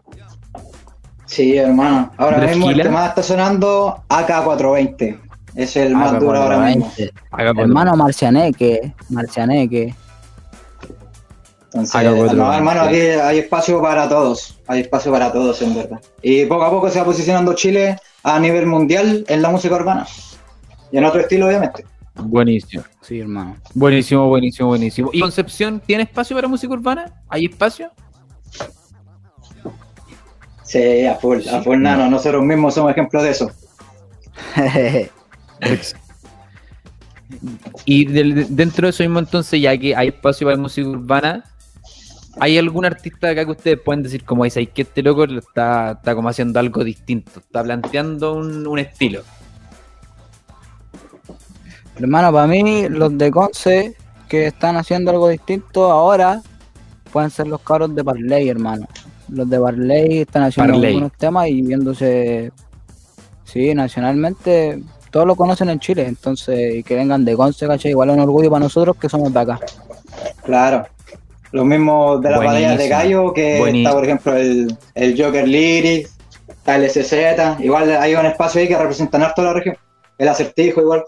[1.25, 2.12] Sí, hermano.
[2.17, 2.88] Ahora ¿Tres mismo el kilas?
[2.88, 5.19] que más está sonando AK420.
[5.55, 6.86] Es el más duro ahora mismo.
[6.88, 7.13] 420.
[7.31, 9.95] Haga por- Hermano Marcianeque, Marcianeque.
[11.73, 14.60] Entonces, no, hermano, aquí hay espacio para todos.
[14.67, 16.01] Hay espacio para todos, en verdad.
[16.21, 20.05] Y poco a poco se va posicionando Chile a nivel mundial en la música urbana.
[20.91, 21.86] Y en otro estilo, obviamente.
[22.15, 22.84] Buenísimo.
[23.01, 23.55] Sí, hermano.
[23.73, 25.10] Buenísimo, buenísimo, buenísimo.
[25.13, 27.12] ¿Y Concepción tiene espacio para música urbana?
[27.29, 27.91] ¿Hay espacio?
[30.63, 32.10] Sí, a full, a full nano.
[32.10, 33.51] Nosotros mismos somos ejemplos de eso.
[37.86, 41.45] Y dentro de eso mismo, entonces, ya que hay espacio para música urbana,
[42.41, 45.91] ¿hay algún artista acá que ustedes pueden decir como dice, que este loco lo está,
[45.91, 49.21] está como haciendo algo distinto, está planteando un, un estilo?
[51.95, 53.95] hermano, para mí, los de Conce
[54.27, 56.41] que están haciendo algo distinto ahora
[57.13, 58.88] pueden ser los cabros de Parley, hermano.
[59.30, 60.93] Los de Parley están haciendo Parley.
[60.93, 62.51] algunos temas y viéndose,
[63.43, 67.91] sí, nacionalmente, todos lo conocen en Chile, entonces, y que vengan de Conce, ¿cachai?
[67.91, 69.60] Igual es un orgullo para nosotros que somos de acá.
[70.43, 70.88] Claro.
[71.52, 73.90] Los mismos de las Buenísimo, batallas de gallo, que buenísimo.
[73.90, 77.62] está, por ejemplo, el, el Joker Lyrics, está el SZ.
[77.64, 79.78] Igual hay un espacio ahí que representan harto la región.
[80.18, 81.04] El acertijo, igual.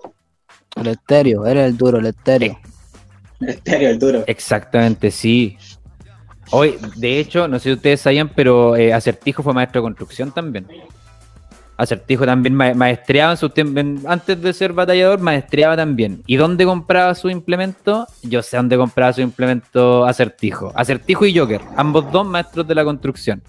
[0.76, 2.60] El estéreo, eres el duro, el estéreo.
[3.40, 4.24] El estéreo, el duro.
[4.28, 5.58] Exactamente, sí.
[6.52, 10.32] Hoy, de hecho, no sé si ustedes sabían, pero eh, Acertijo fue maestro de construcción
[10.32, 10.68] también.
[11.78, 16.22] Acertijo también ma- maestreaba en su tiempo, antes de ser batallador, maestreaba también.
[16.28, 18.08] ¿Y dónde compraba su implemento?
[18.22, 20.72] Yo sé dónde compraba su implemento Acertijo.
[20.76, 23.42] Acertijo y Joker, ambos dos maestros de la construcción.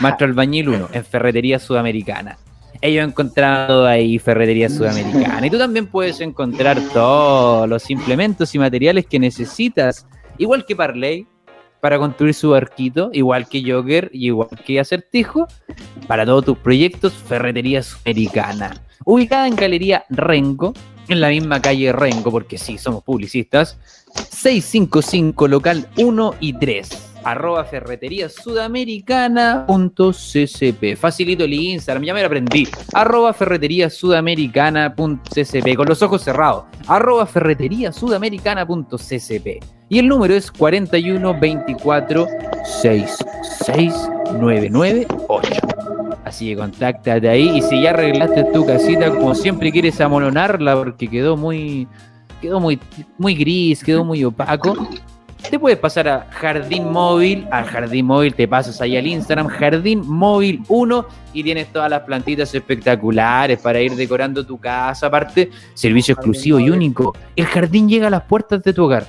[0.00, 2.36] Maestro albañil 1, en Ferretería Sudamericana.
[2.80, 5.46] Ellos encontraban todo ahí, Ferretería Sudamericana.
[5.46, 11.26] Y tú también puedes encontrar todos los implementos y materiales que necesitas, igual que Parley,
[11.80, 15.46] para construir su barquito, igual que Joker y igual que Acertijo,
[16.08, 18.82] para todos tus proyectos, Ferretería Sudamericana.
[19.04, 20.74] Ubicada en Galería Rengo,
[21.06, 23.78] en la misma calle Rengo, porque sí, somos publicistas,
[24.30, 27.04] 655 local 1 y 3.
[27.24, 30.96] Arroba ferretería sudamericana.ccp.
[30.96, 32.68] Facilito el Instagram, ya me lo aprendí.
[32.94, 35.76] Arroba ferretería sudamericana.ccp.
[35.76, 36.64] Con los ojos cerrados.
[36.86, 39.62] Arroba ferretería sudamericana.ccp.
[39.90, 42.26] Y el número es 41 24
[42.82, 45.77] 66998.
[46.28, 47.58] Así que contáctate ahí.
[47.58, 51.88] Y si ya arreglaste tu casita, como siempre quieres amolonarla porque quedó muy.
[52.42, 52.78] Quedó muy,
[53.16, 54.88] muy gris, quedó muy opaco.
[55.50, 60.02] Te puedes pasar a Jardín Móvil, al Jardín Móvil te pasas ahí al Instagram, Jardín
[60.06, 65.06] Móvil 1 y tienes todas las plantitas espectaculares para ir decorando tu casa.
[65.06, 67.16] Aparte, servicio exclusivo y único.
[67.34, 69.06] El jardín llega a las puertas de tu hogar.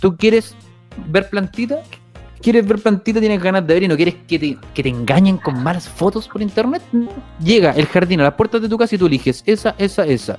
[0.00, 0.54] ¿Tú quieres
[1.06, 1.80] ver plantitas?
[2.44, 3.20] ¿Quieres ver plantita?
[3.20, 6.28] Tienes ganas de ver y no quieres que te, que te engañen con malas fotos
[6.28, 6.82] por internet.
[7.42, 10.38] Llega el jardín a las puertas de tu casa y tú eliges esa, esa, esa.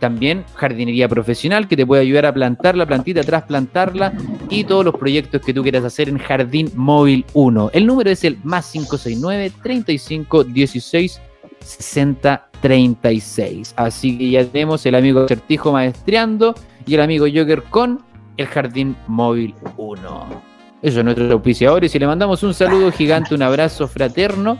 [0.00, 4.14] También jardinería profesional que te puede ayudar a plantar la plantita, trasplantarla
[4.48, 7.72] y todos los proyectos que tú quieras hacer en Jardín Móvil 1.
[7.74, 11.20] El número es el más 569 35 16
[11.60, 13.74] 60 36.
[13.76, 16.54] Así que ya tenemos el amigo Certijo maestreando
[16.86, 18.05] y el amigo Joker con
[18.36, 20.42] el Jardín Móvil 1.
[20.82, 24.58] Eso es nuestros auspiciadores y le mandamos un saludo gigante, un abrazo fraterno.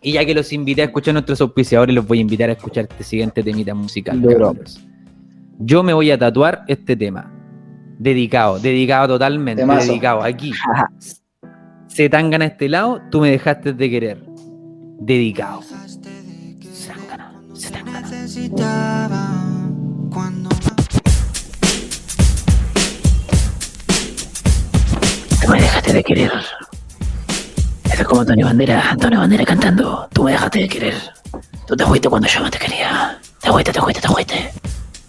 [0.00, 2.86] Y ya que los invité a escuchar nuestros auspiciadores, los voy a invitar a escuchar
[2.90, 4.20] este siguiente temita musical.
[5.58, 7.30] Yo me voy a tatuar este tema.
[7.98, 9.86] Dedicado, dedicado totalmente, Temazo.
[9.86, 10.22] dedicado.
[10.22, 10.52] Aquí.
[11.86, 14.24] Se tan a este lado, tú me dejaste de querer.
[14.98, 15.62] Dedicado.
[16.72, 18.00] Se tan gana.
[18.00, 19.30] necesitaba
[20.12, 20.50] cuando
[25.94, 26.32] de querer.
[27.84, 30.08] Eso es como Antonio Bandera, Antonio Bandera cantando.
[30.12, 30.94] Tú me dejaste de querer.
[31.66, 33.18] Tú te fuiste cuando yo no te quería.
[33.40, 34.50] Te fuiste, te fuiste, te fuiste.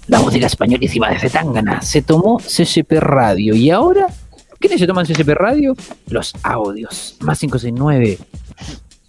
[0.07, 3.55] La música españolísima de Zetangana se tomó CCP Radio.
[3.55, 4.07] ¿Y ahora?
[4.59, 5.75] ¿Quiénes se toman CCP Radio?
[6.07, 7.17] Los audios.
[7.21, 8.19] Más 569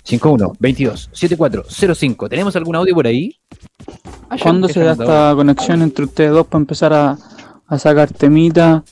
[0.04, 2.28] 51 22 7405.
[2.30, 3.38] ¿Tenemos algún audio por ahí?
[4.30, 7.18] Ah, ¿Cuándo se da esta conexión entre ustedes dos para empezar a,
[7.66, 8.82] a sacar temita?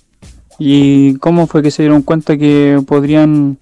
[0.59, 3.59] ¿Y cómo fue que se dieron cuenta que podrían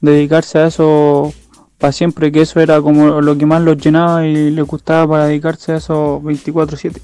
[0.00, 1.32] dedicarse a eso
[1.78, 2.30] para siempre?
[2.30, 5.76] Que eso era como lo que más los llenaba y les gustaba para dedicarse a
[5.76, 7.00] eso 24-7.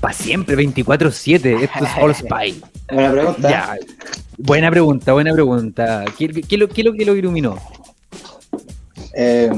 [0.00, 1.62] Para siempre, 24-7.
[1.62, 2.62] Esto es All Spy.
[2.92, 3.50] Buena pregunta.
[3.50, 3.76] Ya.
[4.38, 6.04] Buena pregunta, buena pregunta.
[6.18, 7.56] ¿Qué, qué, lo, qué lo que lo iluminó?
[9.14, 9.50] Eh,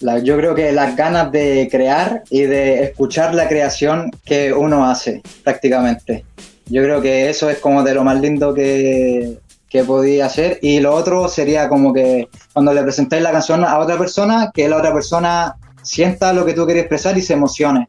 [0.00, 4.86] la- yo creo que las ganas de crear y de escuchar la creación que uno
[4.88, 6.24] hace prácticamente.
[6.70, 10.58] Yo creo que eso es como de lo más lindo que, que podía hacer.
[10.62, 14.68] Y lo otro sería como que cuando le presentáis la canción a otra persona, que
[14.68, 17.88] la otra persona sienta lo que tú quieres expresar y se emocione.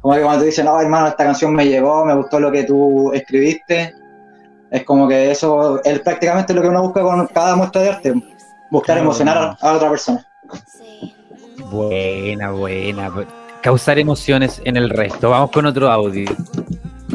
[0.00, 2.64] Como que cuando te dicen, oh hermano, esta canción me llegó, me gustó lo que
[2.64, 3.94] tú escribiste.
[4.70, 8.14] Es como que eso es prácticamente lo que uno busca con cada muestra de arte.
[8.70, 10.26] Buscar emocionar a, a otra persona.
[11.70, 13.10] Buena, buena.
[13.62, 15.30] Causar emociones en el resto.
[15.30, 16.28] Vamos con otro audio.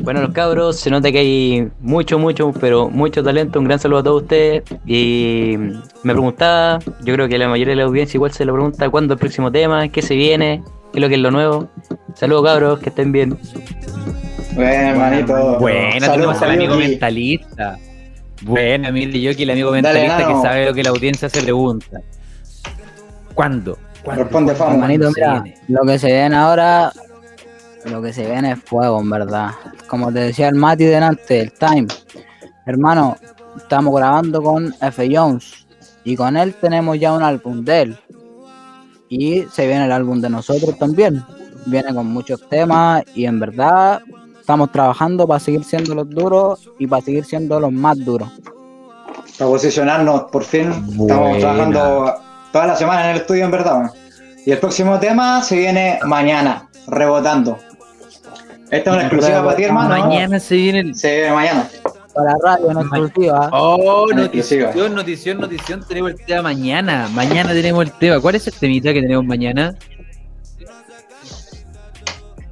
[0.09, 3.59] Bueno, los cabros, se nota que hay mucho, mucho, pero mucho talento.
[3.59, 4.63] Un gran saludo a todos ustedes.
[4.87, 5.55] Y
[6.01, 9.13] me preguntaba, yo creo que la mayoría de la audiencia igual se lo pregunta, ¿cuándo
[9.13, 9.87] el próximo tema?
[9.89, 10.63] ¿Qué se viene?
[10.91, 11.69] ¿Qué es lo que es lo nuevo?
[12.15, 13.37] Saludos, cabros, que estén bien.
[14.55, 15.59] Bueno, hermanito.
[15.59, 17.77] Buena, Saludos, tenemos al amigo mentalista.
[18.41, 22.01] Buena, Emilio Yoki, el amigo Dale, mentalista que sabe lo que la audiencia se pregunta.
[23.35, 23.77] ¿Cuándo?
[24.03, 24.23] ¿Cuándo?
[24.23, 24.73] Responde, Famo.
[24.73, 26.91] Hermanito, mira, lo que se viene ahora,
[27.85, 29.51] lo que se viene es fuego, en verdad.
[29.87, 31.87] Como te decía el Mati delante, el Time.
[32.65, 33.17] Hermano,
[33.57, 35.09] estamos grabando con F.
[35.11, 35.65] Jones
[36.03, 37.99] y con él tenemos ya un álbum de él.
[39.09, 41.23] Y se viene el álbum de nosotros también.
[41.65, 44.01] Viene con muchos temas y en verdad
[44.39, 48.29] estamos trabajando para seguir siendo los duros y para seguir siendo los más duros.
[49.37, 50.71] Para posicionarnos, por fin.
[50.95, 51.13] Buena.
[51.13, 52.13] Estamos trabajando
[52.51, 53.91] toda la semana en el estudio, en verdad.
[54.45, 57.57] Y el próximo tema se viene mañana, rebotando.
[58.71, 59.89] Esta es una exclusiva para ti, hermano.
[59.89, 60.95] Mañana se viene el.
[60.95, 61.69] Se viene mañana.
[62.13, 63.49] Para radio en exclusiva.
[63.51, 64.65] Oh, Una exclusiva.
[64.67, 65.85] notición, notición, notición.
[65.87, 67.07] Tenemos el tema mañana.
[67.13, 68.19] Mañana tenemos el tema.
[68.19, 69.75] ¿Cuál es el temita que tenemos mañana?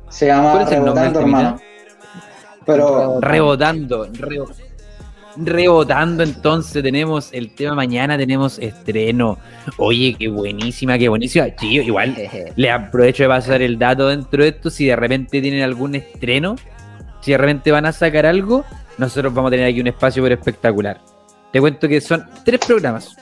[0.09, 1.61] Se llama ¿Cuál es el nombre del Rebotando, hermano.
[2.65, 4.05] Pero Rebotando.
[4.13, 4.51] rebo-
[5.39, 8.17] rebotando, entonces tenemos el tema mañana.
[8.17, 9.37] Tenemos estreno.
[9.77, 11.55] Oye, qué buenísima, qué buenísima.
[11.55, 12.15] Chillo, igual
[12.55, 14.69] le aprovecho de pasar el dato dentro de esto.
[14.69, 16.55] Si de repente tienen algún estreno,
[17.21, 18.65] si de repente van a sacar algo,
[18.97, 20.99] nosotros vamos a tener aquí un espacio pero espectacular.
[21.51, 23.15] Te cuento que son tres programas.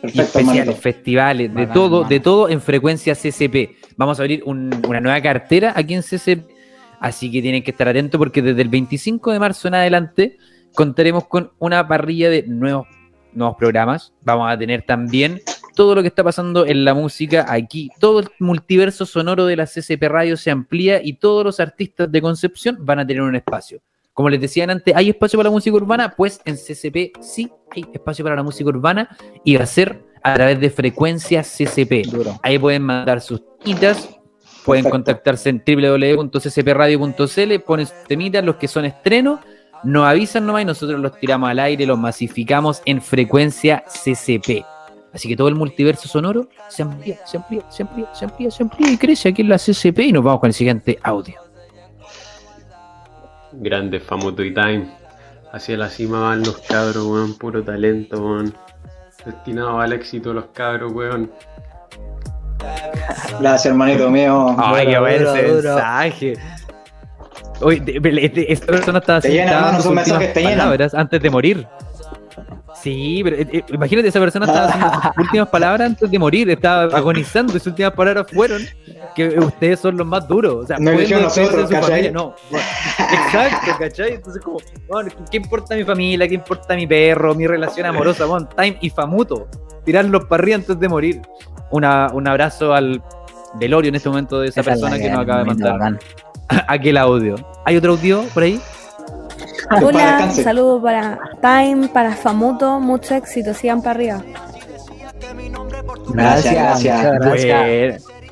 [0.00, 3.76] perfecto, especiales, festivales, de todo, de todo en frecuencia CCP.
[3.96, 6.42] Vamos a abrir un- una nueva cartera aquí en CCP,
[6.98, 10.38] así que tienen que estar atentos porque desde el 25 de marzo en adelante
[10.74, 12.86] contaremos con una parrilla de nuevos,
[13.32, 14.12] nuevos programas.
[14.22, 15.40] Vamos a tener también
[15.74, 17.90] todo lo que está pasando en la música aquí.
[17.98, 22.20] Todo el multiverso sonoro de la CCP Radio se amplía y todos los artistas de
[22.20, 23.80] Concepción van a tener un espacio.
[24.12, 26.14] Como les decían antes, ¿hay espacio para la música urbana?
[26.14, 30.34] Pues en CCP sí hay espacio para la música urbana y va a ser a
[30.34, 32.10] través de frecuencia CCP.
[32.10, 32.38] Duro.
[32.42, 33.42] Ahí pueden mandar sus
[34.64, 34.90] pueden Perfecto.
[34.90, 39.40] contactarse en www.ccpradio.cl, ponen sus temitas, los que son estrenos,
[39.84, 44.64] nos avisan nomás y nosotros los tiramos al aire, los masificamos en frecuencia CCP.
[45.12, 48.62] Así que todo el multiverso sonoro se amplía, se amplía, se amplía, se amplía, se
[48.62, 51.34] amplía y crece aquí en la CCP y nos vamos con el siguiente audio.
[53.52, 54.90] Grande Famoto y Time.
[55.52, 58.54] Hacia la cima van los cabros, weón, puro talento, weón.
[59.26, 61.30] Destinado al éxito los cabros, weón.
[63.38, 64.56] Gracias, hermanito mío.
[64.58, 66.34] Ay, qué buen mensaje.
[67.62, 67.82] Oye,
[68.48, 71.66] esta persona estaba Te llena, sus mensajes te palabras antes de morir.
[72.82, 76.50] Sí, pero eh, eh, imagínate, esa persona estaba haciendo sus últimas palabras antes de morir,
[76.50, 78.62] estaba agonizando y sus últimas palabras fueron
[79.14, 80.64] que ustedes son los más duros.
[80.64, 81.90] O sea, No pueden nosotros, su ¿cachai?
[81.90, 82.34] familia, no.
[82.50, 82.66] bueno,
[83.24, 84.14] exacto, ¿cachai?
[84.14, 84.58] Entonces, como,
[84.88, 86.26] bueno, ¿qué importa mi familia?
[86.26, 87.34] ¿Qué importa mi perro?
[87.34, 89.48] Mi relación amorosa, bueno, Time y Famuto.
[89.84, 91.22] Tirarlos para arriba antes de morir.
[91.70, 93.02] Una, un abrazo al
[93.54, 95.98] velorio en este momento de esa, Esa persona que nos acaba de mandar.
[96.68, 97.36] aquel audio.
[97.64, 98.60] ¿Hay otro audio por ahí?
[99.82, 104.22] Hola, un saludo para Time, para Famuto, mucho éxito, sigan para arriba.
[106.08, 108.02] Gracias, gracias.
[108.04, 108.22] Bueno.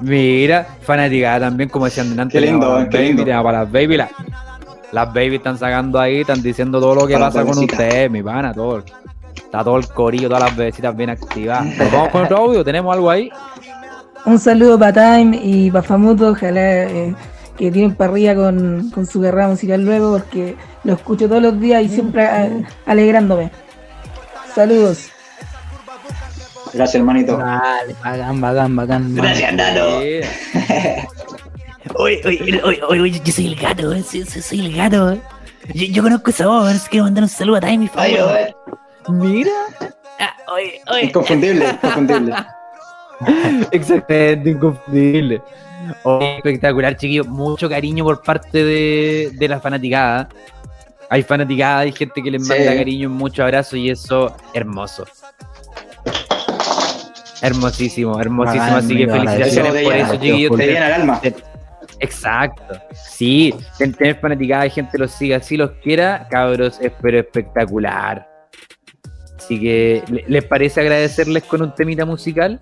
[0.00, 2.40] Mira, fanática también, como decían antes.
[2.40, 3.24] Qué lindo, qué baby, lindo.
[3.24, 4.10] mira, para las baby, la-
[4.92, 8.22] las baby están sacando ahí, están diciendo todo lo que Para pasa con ustedes, mi
[8.22, 8.82] pana, todo.
[9.34, 11.66] Está todo el corillo, todas las bebecitas bien activadas.
[11.76, 13.30] Pero vamos con otro audio, ¿tenemos algo ahí?
[14.26, 17.14] Un saludo para Time y para Famuto, ojalá eh,
[17.56, 21.58] que tienen para arriba con, con su carrera musical luego, porque lo escucho todos los
[21.60, 23.50] días y siempre eh, alegrándome.
[24.54, 25.08] Saludos.
[26.72, 27.36] Gracias, hermanito.
[27.36, 29.14] Dale, bacán, bacán, bacán.
[29.14, 29.86] Gracias, Nano.
[31.96, 35.10] Oye, oye, oye, yo soy el gato, eh, soy, soy- soy el gato.
[35.12, 35.20] eh.
[35.74, 38.08] Yo, yo conozco esa voz, quiero mandar un saludo a Time, favor.
[38.18, 38.56] joder.
[39.08, 39.50] Mira,
[40.20, 41.04] Ah, oye, oye.
[41.06, 42.34] Inconfundible, inconfundible.
[43.72, 45.42] exactamente, inconfundible.
[46.04, 47.26] Oh, espectacular, chiquillos.
[47.26, 50.28] Mucho cariño por parte de, de la fanaticada.
[51.08, 52.48] Hay fanaticada, hay gente que les Sí.
[52.50, 55.04] manda cariño, muchos abrazos y eso, hermoso.
[57.42, 58.76] Hermosísimo, hermosísimo.
[58.76, 60.56] Así que felicitaciones por eso, chiquillos.
[60.56, 61.20] Te llena el alma.
[61.98, 62.74] Exacto.
[62.92, 68.28] Sí, ten- tener fanaticada gente los siga así los quiera, cabros, es pero espectacular.
[69.36, 72.60] Así que, ¿le- ¿les parece agradecerles con un temita musical?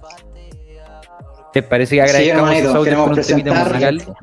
[1.55, 4.17] ¿Les parece que agradezcamos hermanito, esos audios queremos con un temita presentar- musical?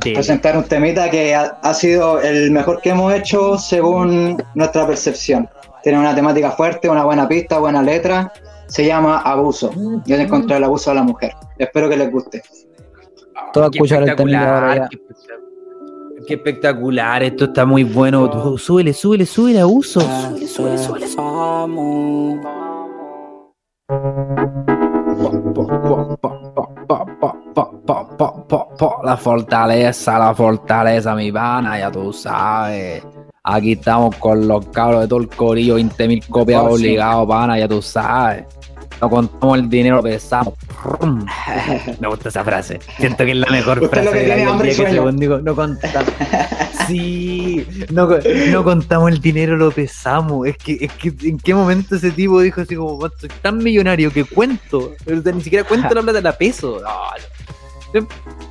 [0.00, 0.14] Dele.
[0.14, 5.48] Presentar un temita que ha, ha sido el mejor que hemos hecho según nuestra percepción.
[5.82, 8.32] Tiene una temática fuerte, una buena pista, buena letra.
[8.68, 9.70] Se llama Abuso.
[10.06, 11.32] Yo te encontré el abuso de la mujer.
[11.58, 12.42] Espero que les guste.
[13.52, 14.84] Todo Qué escuchar el temita ahora ya.
[14.84, 17.22] espectacular, qué espectacular.
[17.24, 18.30] Esto está muy bueno.
[18.30, 20.00] Tú, súbele, súbele, súbele a uso.
[20.00, 21.06] Súbele, súbele, súbele.
[29.04, 33.02] La fortaleza, la fortaleza, mi pana, ya tú sabes.
[33.44, 36.84] Aquí estamos con los cabros de todo el corillo, 20.000 copias Oh, sí.
[36.84, 38.44] obligados, pana, ya tú sabes.
[39.00, 40.54] No contamos el dinero, pesamos.
[42.00, 42.78] Me gusta esa frase.
[42.98, 45.10] Siento que es la mejor frase lo que tiene hambre y sueño.
[45.42, 46.08] no contamos.
[46.86, 48.08] Sí, no,
[48.50, 50.46] no contamos el dinero, lo pesamos.
[50.48, 53.58] Es que, es que en qué momento ese tipo dijo así como, "What, soy tan
[53.58, 54.92] millonario que cuento.
[55.06, 56.80] Ni siquiera cuento la plata, la peso.
[56.82, 58.06] No, no.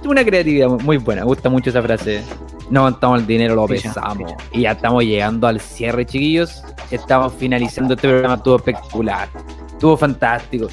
[0.09, 2.23] Una creatividad muy- buena, me gusta mucho esa frase.
[2.69, 4.31] No contamos el dinero, lo pesamos.
[4.53, 6.63] Y ya estamos llegando al cierre, chiquillos.
[6.89, 9.27] Estamos finalizando este programa, estuvo espectacular.
[9.71, 10.67] Estuvo fantástico.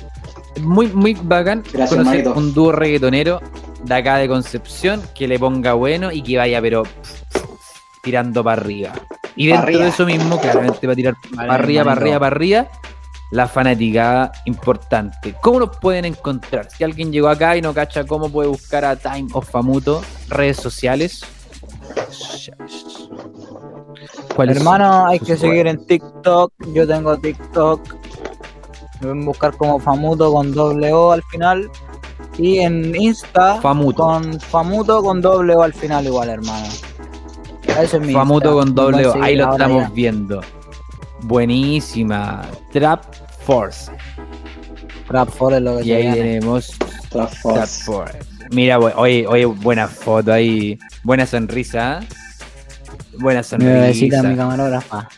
[0.61, 3.41] Muy, muy bacán Gracias, conocer un dúo reggaetonero
[3.85, 6.83] de acá de Concepción que le ponga bueno y que vaya, pero
[8.09, 8.93] tirando para arriba.
[9.37, 12.69] Y dentro de eso mismo, claramente va a tirar para arriba, para arriba, para arriba,
[13.31, 15.35] la fanaticada importante.
[15.43, 16.71] ¿Cómo nos pueden encontrar?
[16.71, 20.01] Si alguien llegó acá y no cacha cómo puede buscar a Time of Famuto,
[20.31, 21.23] redes sociales.
[24.35, 26.51] ¿Cuáles son Hermano, hay que seguir en TikTok.
[26.73, 27.95] Yo tengo TikTok.
[28.95, 31.71] Me pueden buscar como Famuto con doble O al final.
[32.39, 34.03] Y en Insta Famuto.
[34.03, 36.69] con Famuto con doble O al final igual, hermano.
[37.69, 38.65] Ese es mi Famuto Insta.
[38.65, 39.23] con doble O.
[39.23, 39.91] Ahí lo estamos ya.
[39.91, 40.41] viendo.
[41.23, 42.43] Buenísima.
[42.73, 43.03] Trap
[43.45, 43.91] Force.
[45.09, 46.17] Trap for es lo que Y se ahí viene.
[46.17, 47.85] tenemos Trap Trap Force.
[47.85, 48.19] Force.
[48.51, 50.79] Mira, oye, oye, buena foto ahí.
[51.03, 52.01] Buena sonrisa.
[52.03, 52.07] ¿eh?
[53.19, 54.23] Buena Mi bebecita, sonrisa.
[54.23, 55.09] mi camarógrafa.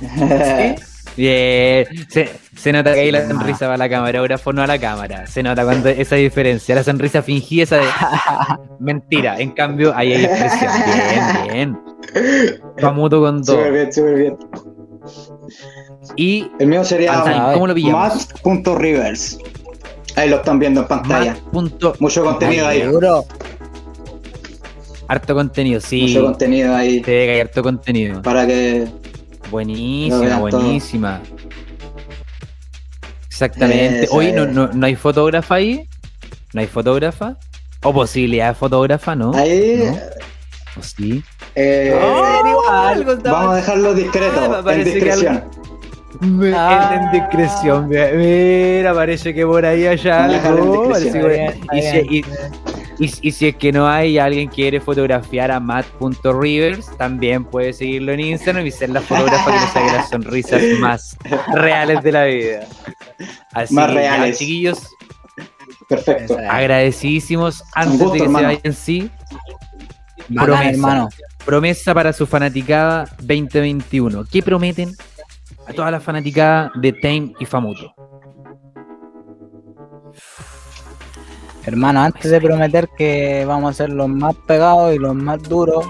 [1.16, 1.86] Bien.
[2.08, 5.26] Se, se nota que ahí la sonrisa va a la camarógrafo, no a la cámara.
[5.26, 6.74] Se nota cuando esa diferencia.
[6.74, 7.86] La sonrisa fingida, esa de
[8.80, 9.38] mentira.
[9.38, 10.72] En cambio, ahí hay expresión.
[11.46, 11.78] Bien, bien.
[12.78, 13.54] Famuto con dos.
[13.56, 14.36] Súper bien, súper bien.
[16.16, 18.28] Y El mío sería Alzheimer, ¿cómo lo pillamos?
[18.44, 19.38] Matt.rivers.
[20.16, 21.36] Ahí lo están viendo en pantalla.
[21.52, 22.80] Punto- Mucho contenido ahí.
[22.82, 23.24] Seguro.
[25.08, 26.02] Harto contenido, sí.
[26.02, 26.96] Mucho contenido ahí.
[27.00, 28.22] Ve que hay harto contenido.
[28.22, 28.86] Para que.
[29.54, 30.60] Buenísima, todo.
[30.60, 31.20] buenísima.
[33.28, 34.04] Exactamente.
[34.04, 35.88] Esa Hoy no, no, no hay fotógrafa ahí.
[36.52, 37.36] ¿No hay fotógrafa?
[37.84, 39.32] ¿O posibilidad de fotógrafa, no?
[39.34, 39.80] Ahí.
[39.84, 39.92] ¿No?
[40.80, 41.22] ¿O sí?
[41.54, 42.68] eh, ¡Oh!
[42.68, 45.44] algo Vamos a dejarlo Ah, discreto, me en parece que discreción.
[46.56, 47.00] Ah.
[47.12, 50.88] En discreción, mira, parece que por ahí en algo.
[50.88, 51.22] discreción.
[51.22, 52.24] parece que- y, si, y-
[52.98, 57.72] y- y si es que no hay alguien que quiere fotografiar a matt.rivers, también puede
[57.72, 61.16] seguirlo en Instagram y ser la fotógrafa que nos saque las sonrisas más
[61.54, 62.66] reales de la vida.
[63.52, 64.38] Así Más que, ya, reales.
[64.38, 64.86] chiquillos,
[65.88, 66.36] Perfecto.
[66.48, 68.48] agradecidísimos antes gusto, de que hermano.
[68.50, 69.10] se vayan sí.
[70.28, 71.08] Bacán, Promesa, hermano.
[71.44, 74.24] promesa para su fanaticada 2021.
[74.24, 74.94] ¿Qué prometen
[75.66, 77.94] a toda la fanaticada de Tame y Famuto?
[81.66, 85.86] Hermano, antes de prometer que vamos a ser los más pegados y los más duros,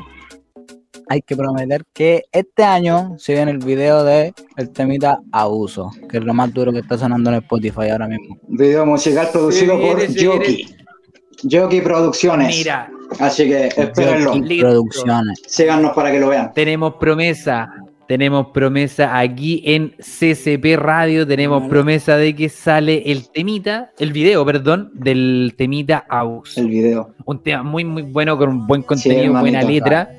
[1.09, 6.19] hay que prometer que este año se viene el video de el temita Abuso, que
[6.19, 8.39] es lo más duro que está sonando en Spotify ahora mismo.
[8.49, 10.25] Video musical producido viene, por.
[10.25, 10.77] Jockey.
[11.51, 12.57] Jockey Producciones.
[12.57, 14.33] Mira, Así que espérenlo.
[14.61, 15.43] Producciones.
[15.47, 16.53] Síganos para que lo vean.
[16.53, 17.69] tenemos promesa.
[18.07, 21.27] Tenemos promesa aquí en CCP Radio.
[21.27, 26.61] Tenemos promesa de que sale el temita, el video, perdón, del temita Abuso.
[26.61, 27.15] El video.
[27.25, 30.11] Un tema muy, muy bueno, con un buen contenido, buena letra,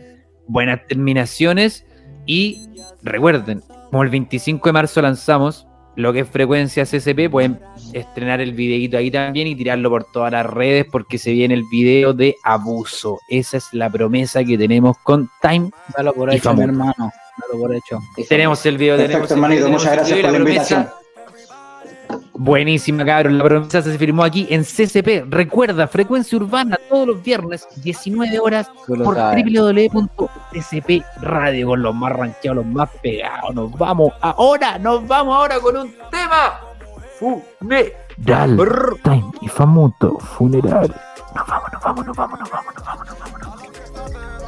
[0.47, 1.85] buenas terminaciones.
[2.25, 2.69] Y
[3.03, 3.61] recuerden,
[3.91, 7.59] como el 25 de marzo lanzamos lo que es frecuencia CCP, pueden
[7.93, 11.63] estrenar el videito ahí también y tirarlo por todas las redes porque se viene el
[11.71, 13.19] video de abuso.
[13.29, 15.69] Esa es la promesa que tenemos con Time.
[15.95, 16.63] Dalo por Y famoso.
[16.63, 17.11] hermano.
[17.37, 17.99] Dalo por hecho.
[18.29, 19.65] Tenemos el video, tenemos Perfecto, el hermanito.
[19.65, 20.89] video, Muchas tenemos el gracias por la invitación.
[22.37, 23.37] Buenísima, cabrón.
[23.37, 25.25] La promesa se firmó aquí en CCP.
[25.29, 29.45] Recuerda, frecuencia urbana todos los viernes, 19 horas, por sabes.
[29.45, 33.55] www.scp Radio, con los más rankeados, los más pegados.
[33.55, 36.59] Nos vamos ahora, nos vamos ahora con un tema.
[37.19, 38.57] Funeral.
[39.03, 40.93] Time y Famuto, funeral.
[41.35, 43.39] Nos vamos, nos vamos, nos vamos, nos vamos, nos vamos, nos vamos.
[43.39, 44.44] nos vamos.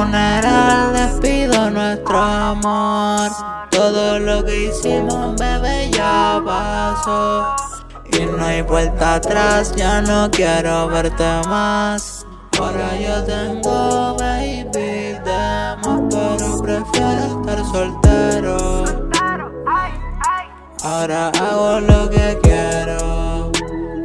[0.00, 3.30] Funeral despido nuestro amor.
[3.70, 7.54] Todo lo que hicimos, bebé, ya pasó.
[8.12, 12.26] Y no hay vuelta atrás, ya no quiero verte más.
[12.58, 18.84] Ahora yo tengo baby de más, pero prefiero estar soltero.
[20.82, 23.52] Ahora hago lo que quiero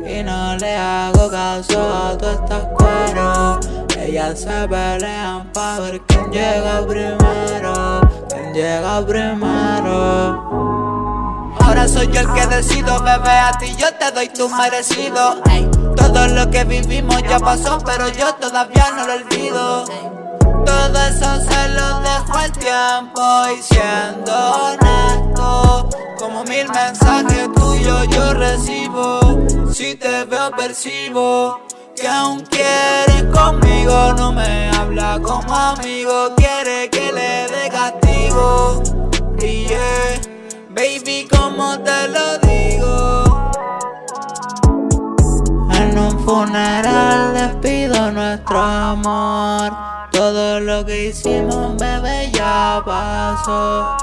[0.06, 2.85] y no le hago caso a todas estas cuero.
[4.06, 10.44] Ellas se pelean pa' ver quién llega primero, quién llega primero.
[11.60, 15.42] Ahora soy yo el que decido, bebé, a ti yo te doy tu merecido.
[15.50, 19.86] Ey, todo lo que vivimos ya pasó, pero yo todavía no lo olvido.
[20.66, 23.24] Todo eso se lo dejo al tiempo
[23.58, 24.36] y siendo
[24.68, 25.90] honesto,
[26.20, 29.74] como mil mensajes tuyos yo recibo.
[29.74, 31.66] Si te veo percibo
[31.96, 38.84] que aún quiere conmigo, no me habla como amigo, quiere que le dé castigo.
[39.40, 40.22] Y yeah,
[40.70, 43.52] baby, como te lo digo.
[45.72, 49.72] En un funeral despido nuestro amor.
[50.12, 53.98] Todo lo que hicimos, bebé, ya pasó.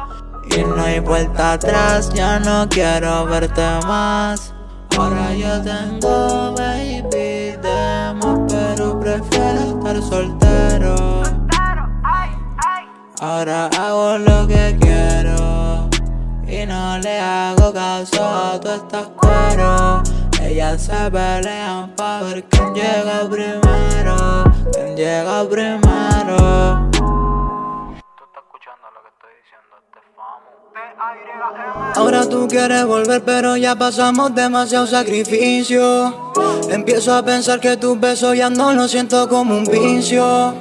[0.50, 4.52] Y no hay vuelta atrás, ya no quiero verte más.
[4.98, 6.71] Ahora yo tengo baby
[9.92, 11.22] estar soltero.
[13.20, 15.88] Ahora hago lo que quiero
[16.46, 20.10] y no le hago caso a todas estas cueros.
[20.42, 26.90] Ellas se pelean pa' ver quién llega primero, quién llega primero.
[31.94, 36.32] Ahora tú quieres volver, pero ya pasamos demasiado sacrificio.
[36.68, 40.54] Empiezo a pensar que tus besos ya no lo siento como un vicio.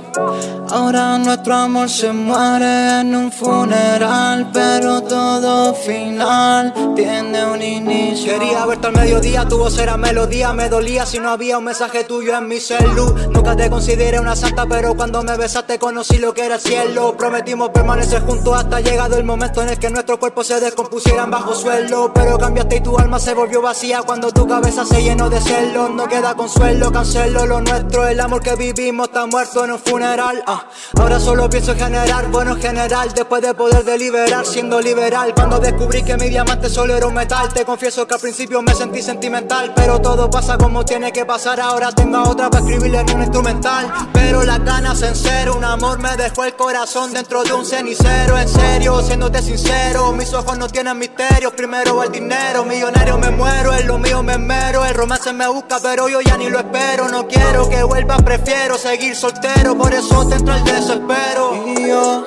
[0.70, 8.34] Ahora nuestro amor se muere en un funeral, pero todo final tiene un inicio.
[8.34, 12.06] Quería verte al mediodía, tu voz era melodía, me dolía si no había un mensaje
[12.06, 13.14] tuyo en mi celu.
[13.32, 17.16] Nunca te consideré una santa, pero cuando me besaste conocí lo que era el cielo.
[17.18, 21.54] Prometimos permanecer juntos hasta llegado el momento en el que nuestros cuerpos se descompusieran bajo
[21.54, 22.12] suelo.
[22.14, 25.52] Pero cambiaste y tu alma se volvió vacía cuando tu cabeza se llenó de celo.
[25.58, 25.90] hacerlo.
[25.90, 28.08] No queda consuelo, cancelo lo nuestro.
[28.08, 30.44] El amor que vivimos está muerto en un funeral.
[30.48, 30.66] ah.
[30.98, 33.12] Ahora solo pienso en generar, bueno en general.
[33.14, 35.34] Después de poder deliberar siendo liberal.
[35.34, 37.50] Cuando descubrí que mi diamante solo era un metal.
[37.54, 39.74] Te confieso que al principio me sentí sentimental.
[39.76, 41.60] Pero todo pasa como tiene que pasar.
[41.60, 43.92] Ahora tengo a otra para escribirle en un instrumental.
[44.14, 45.12] Pero las ganas en.
[45.56, 48.38] Un amor me dejó el corazón dentro de un cenicero.
[48.38, 50.12] En serio, siéndote sincero.
[50.12, 51.54] Mis ojos no tienen misterios.
[51.54, 52.64] Primero va el dinero.
[52.64, 53.74] Millonario me muero.
[53.74, 54.86] En lo mío me mero.
[54.86, 57.10] El romance me busca, pero yo ya ni lo espero.
[57.10, 59.78] No quiero que vuelva, prefiero seguir soltero.
[59.78, 61.64] Por eso te entra el desespero.
[61.66, 62.26] Y yo.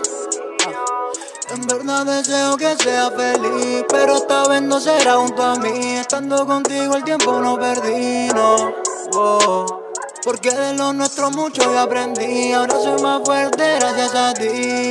[1.55, 5.97] En verdad deseo que sea feliz, pero esta vez no será junto a mí.
[5.99, 8.75] Estando contigo el tiempo no perdí, no.
[9.13, 9.85] Oh.
[10.25, 14.89] Porque de lo nuestro mucho yo aprendí, ahora soy más fuerte gracias a ti.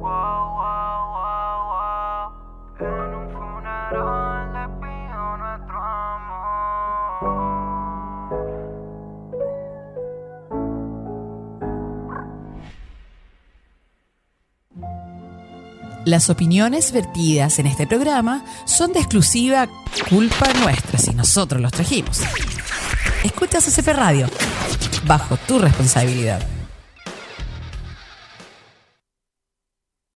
[0.00, 2.32] Wow, wow, wow.
[2.78, 4.52] En un funeral
[5.38, 6.42] nuestro amor.
[16.04, 19.68] Las opiniones vertidas en este programa son de exclusiva
[20.08, 22.20] culpa nuestra si nosotros los trajimos.
[23.24, 24.26] Escuchas CCP Radio,
[25.06, 26.42] bajo tu responsabilidad.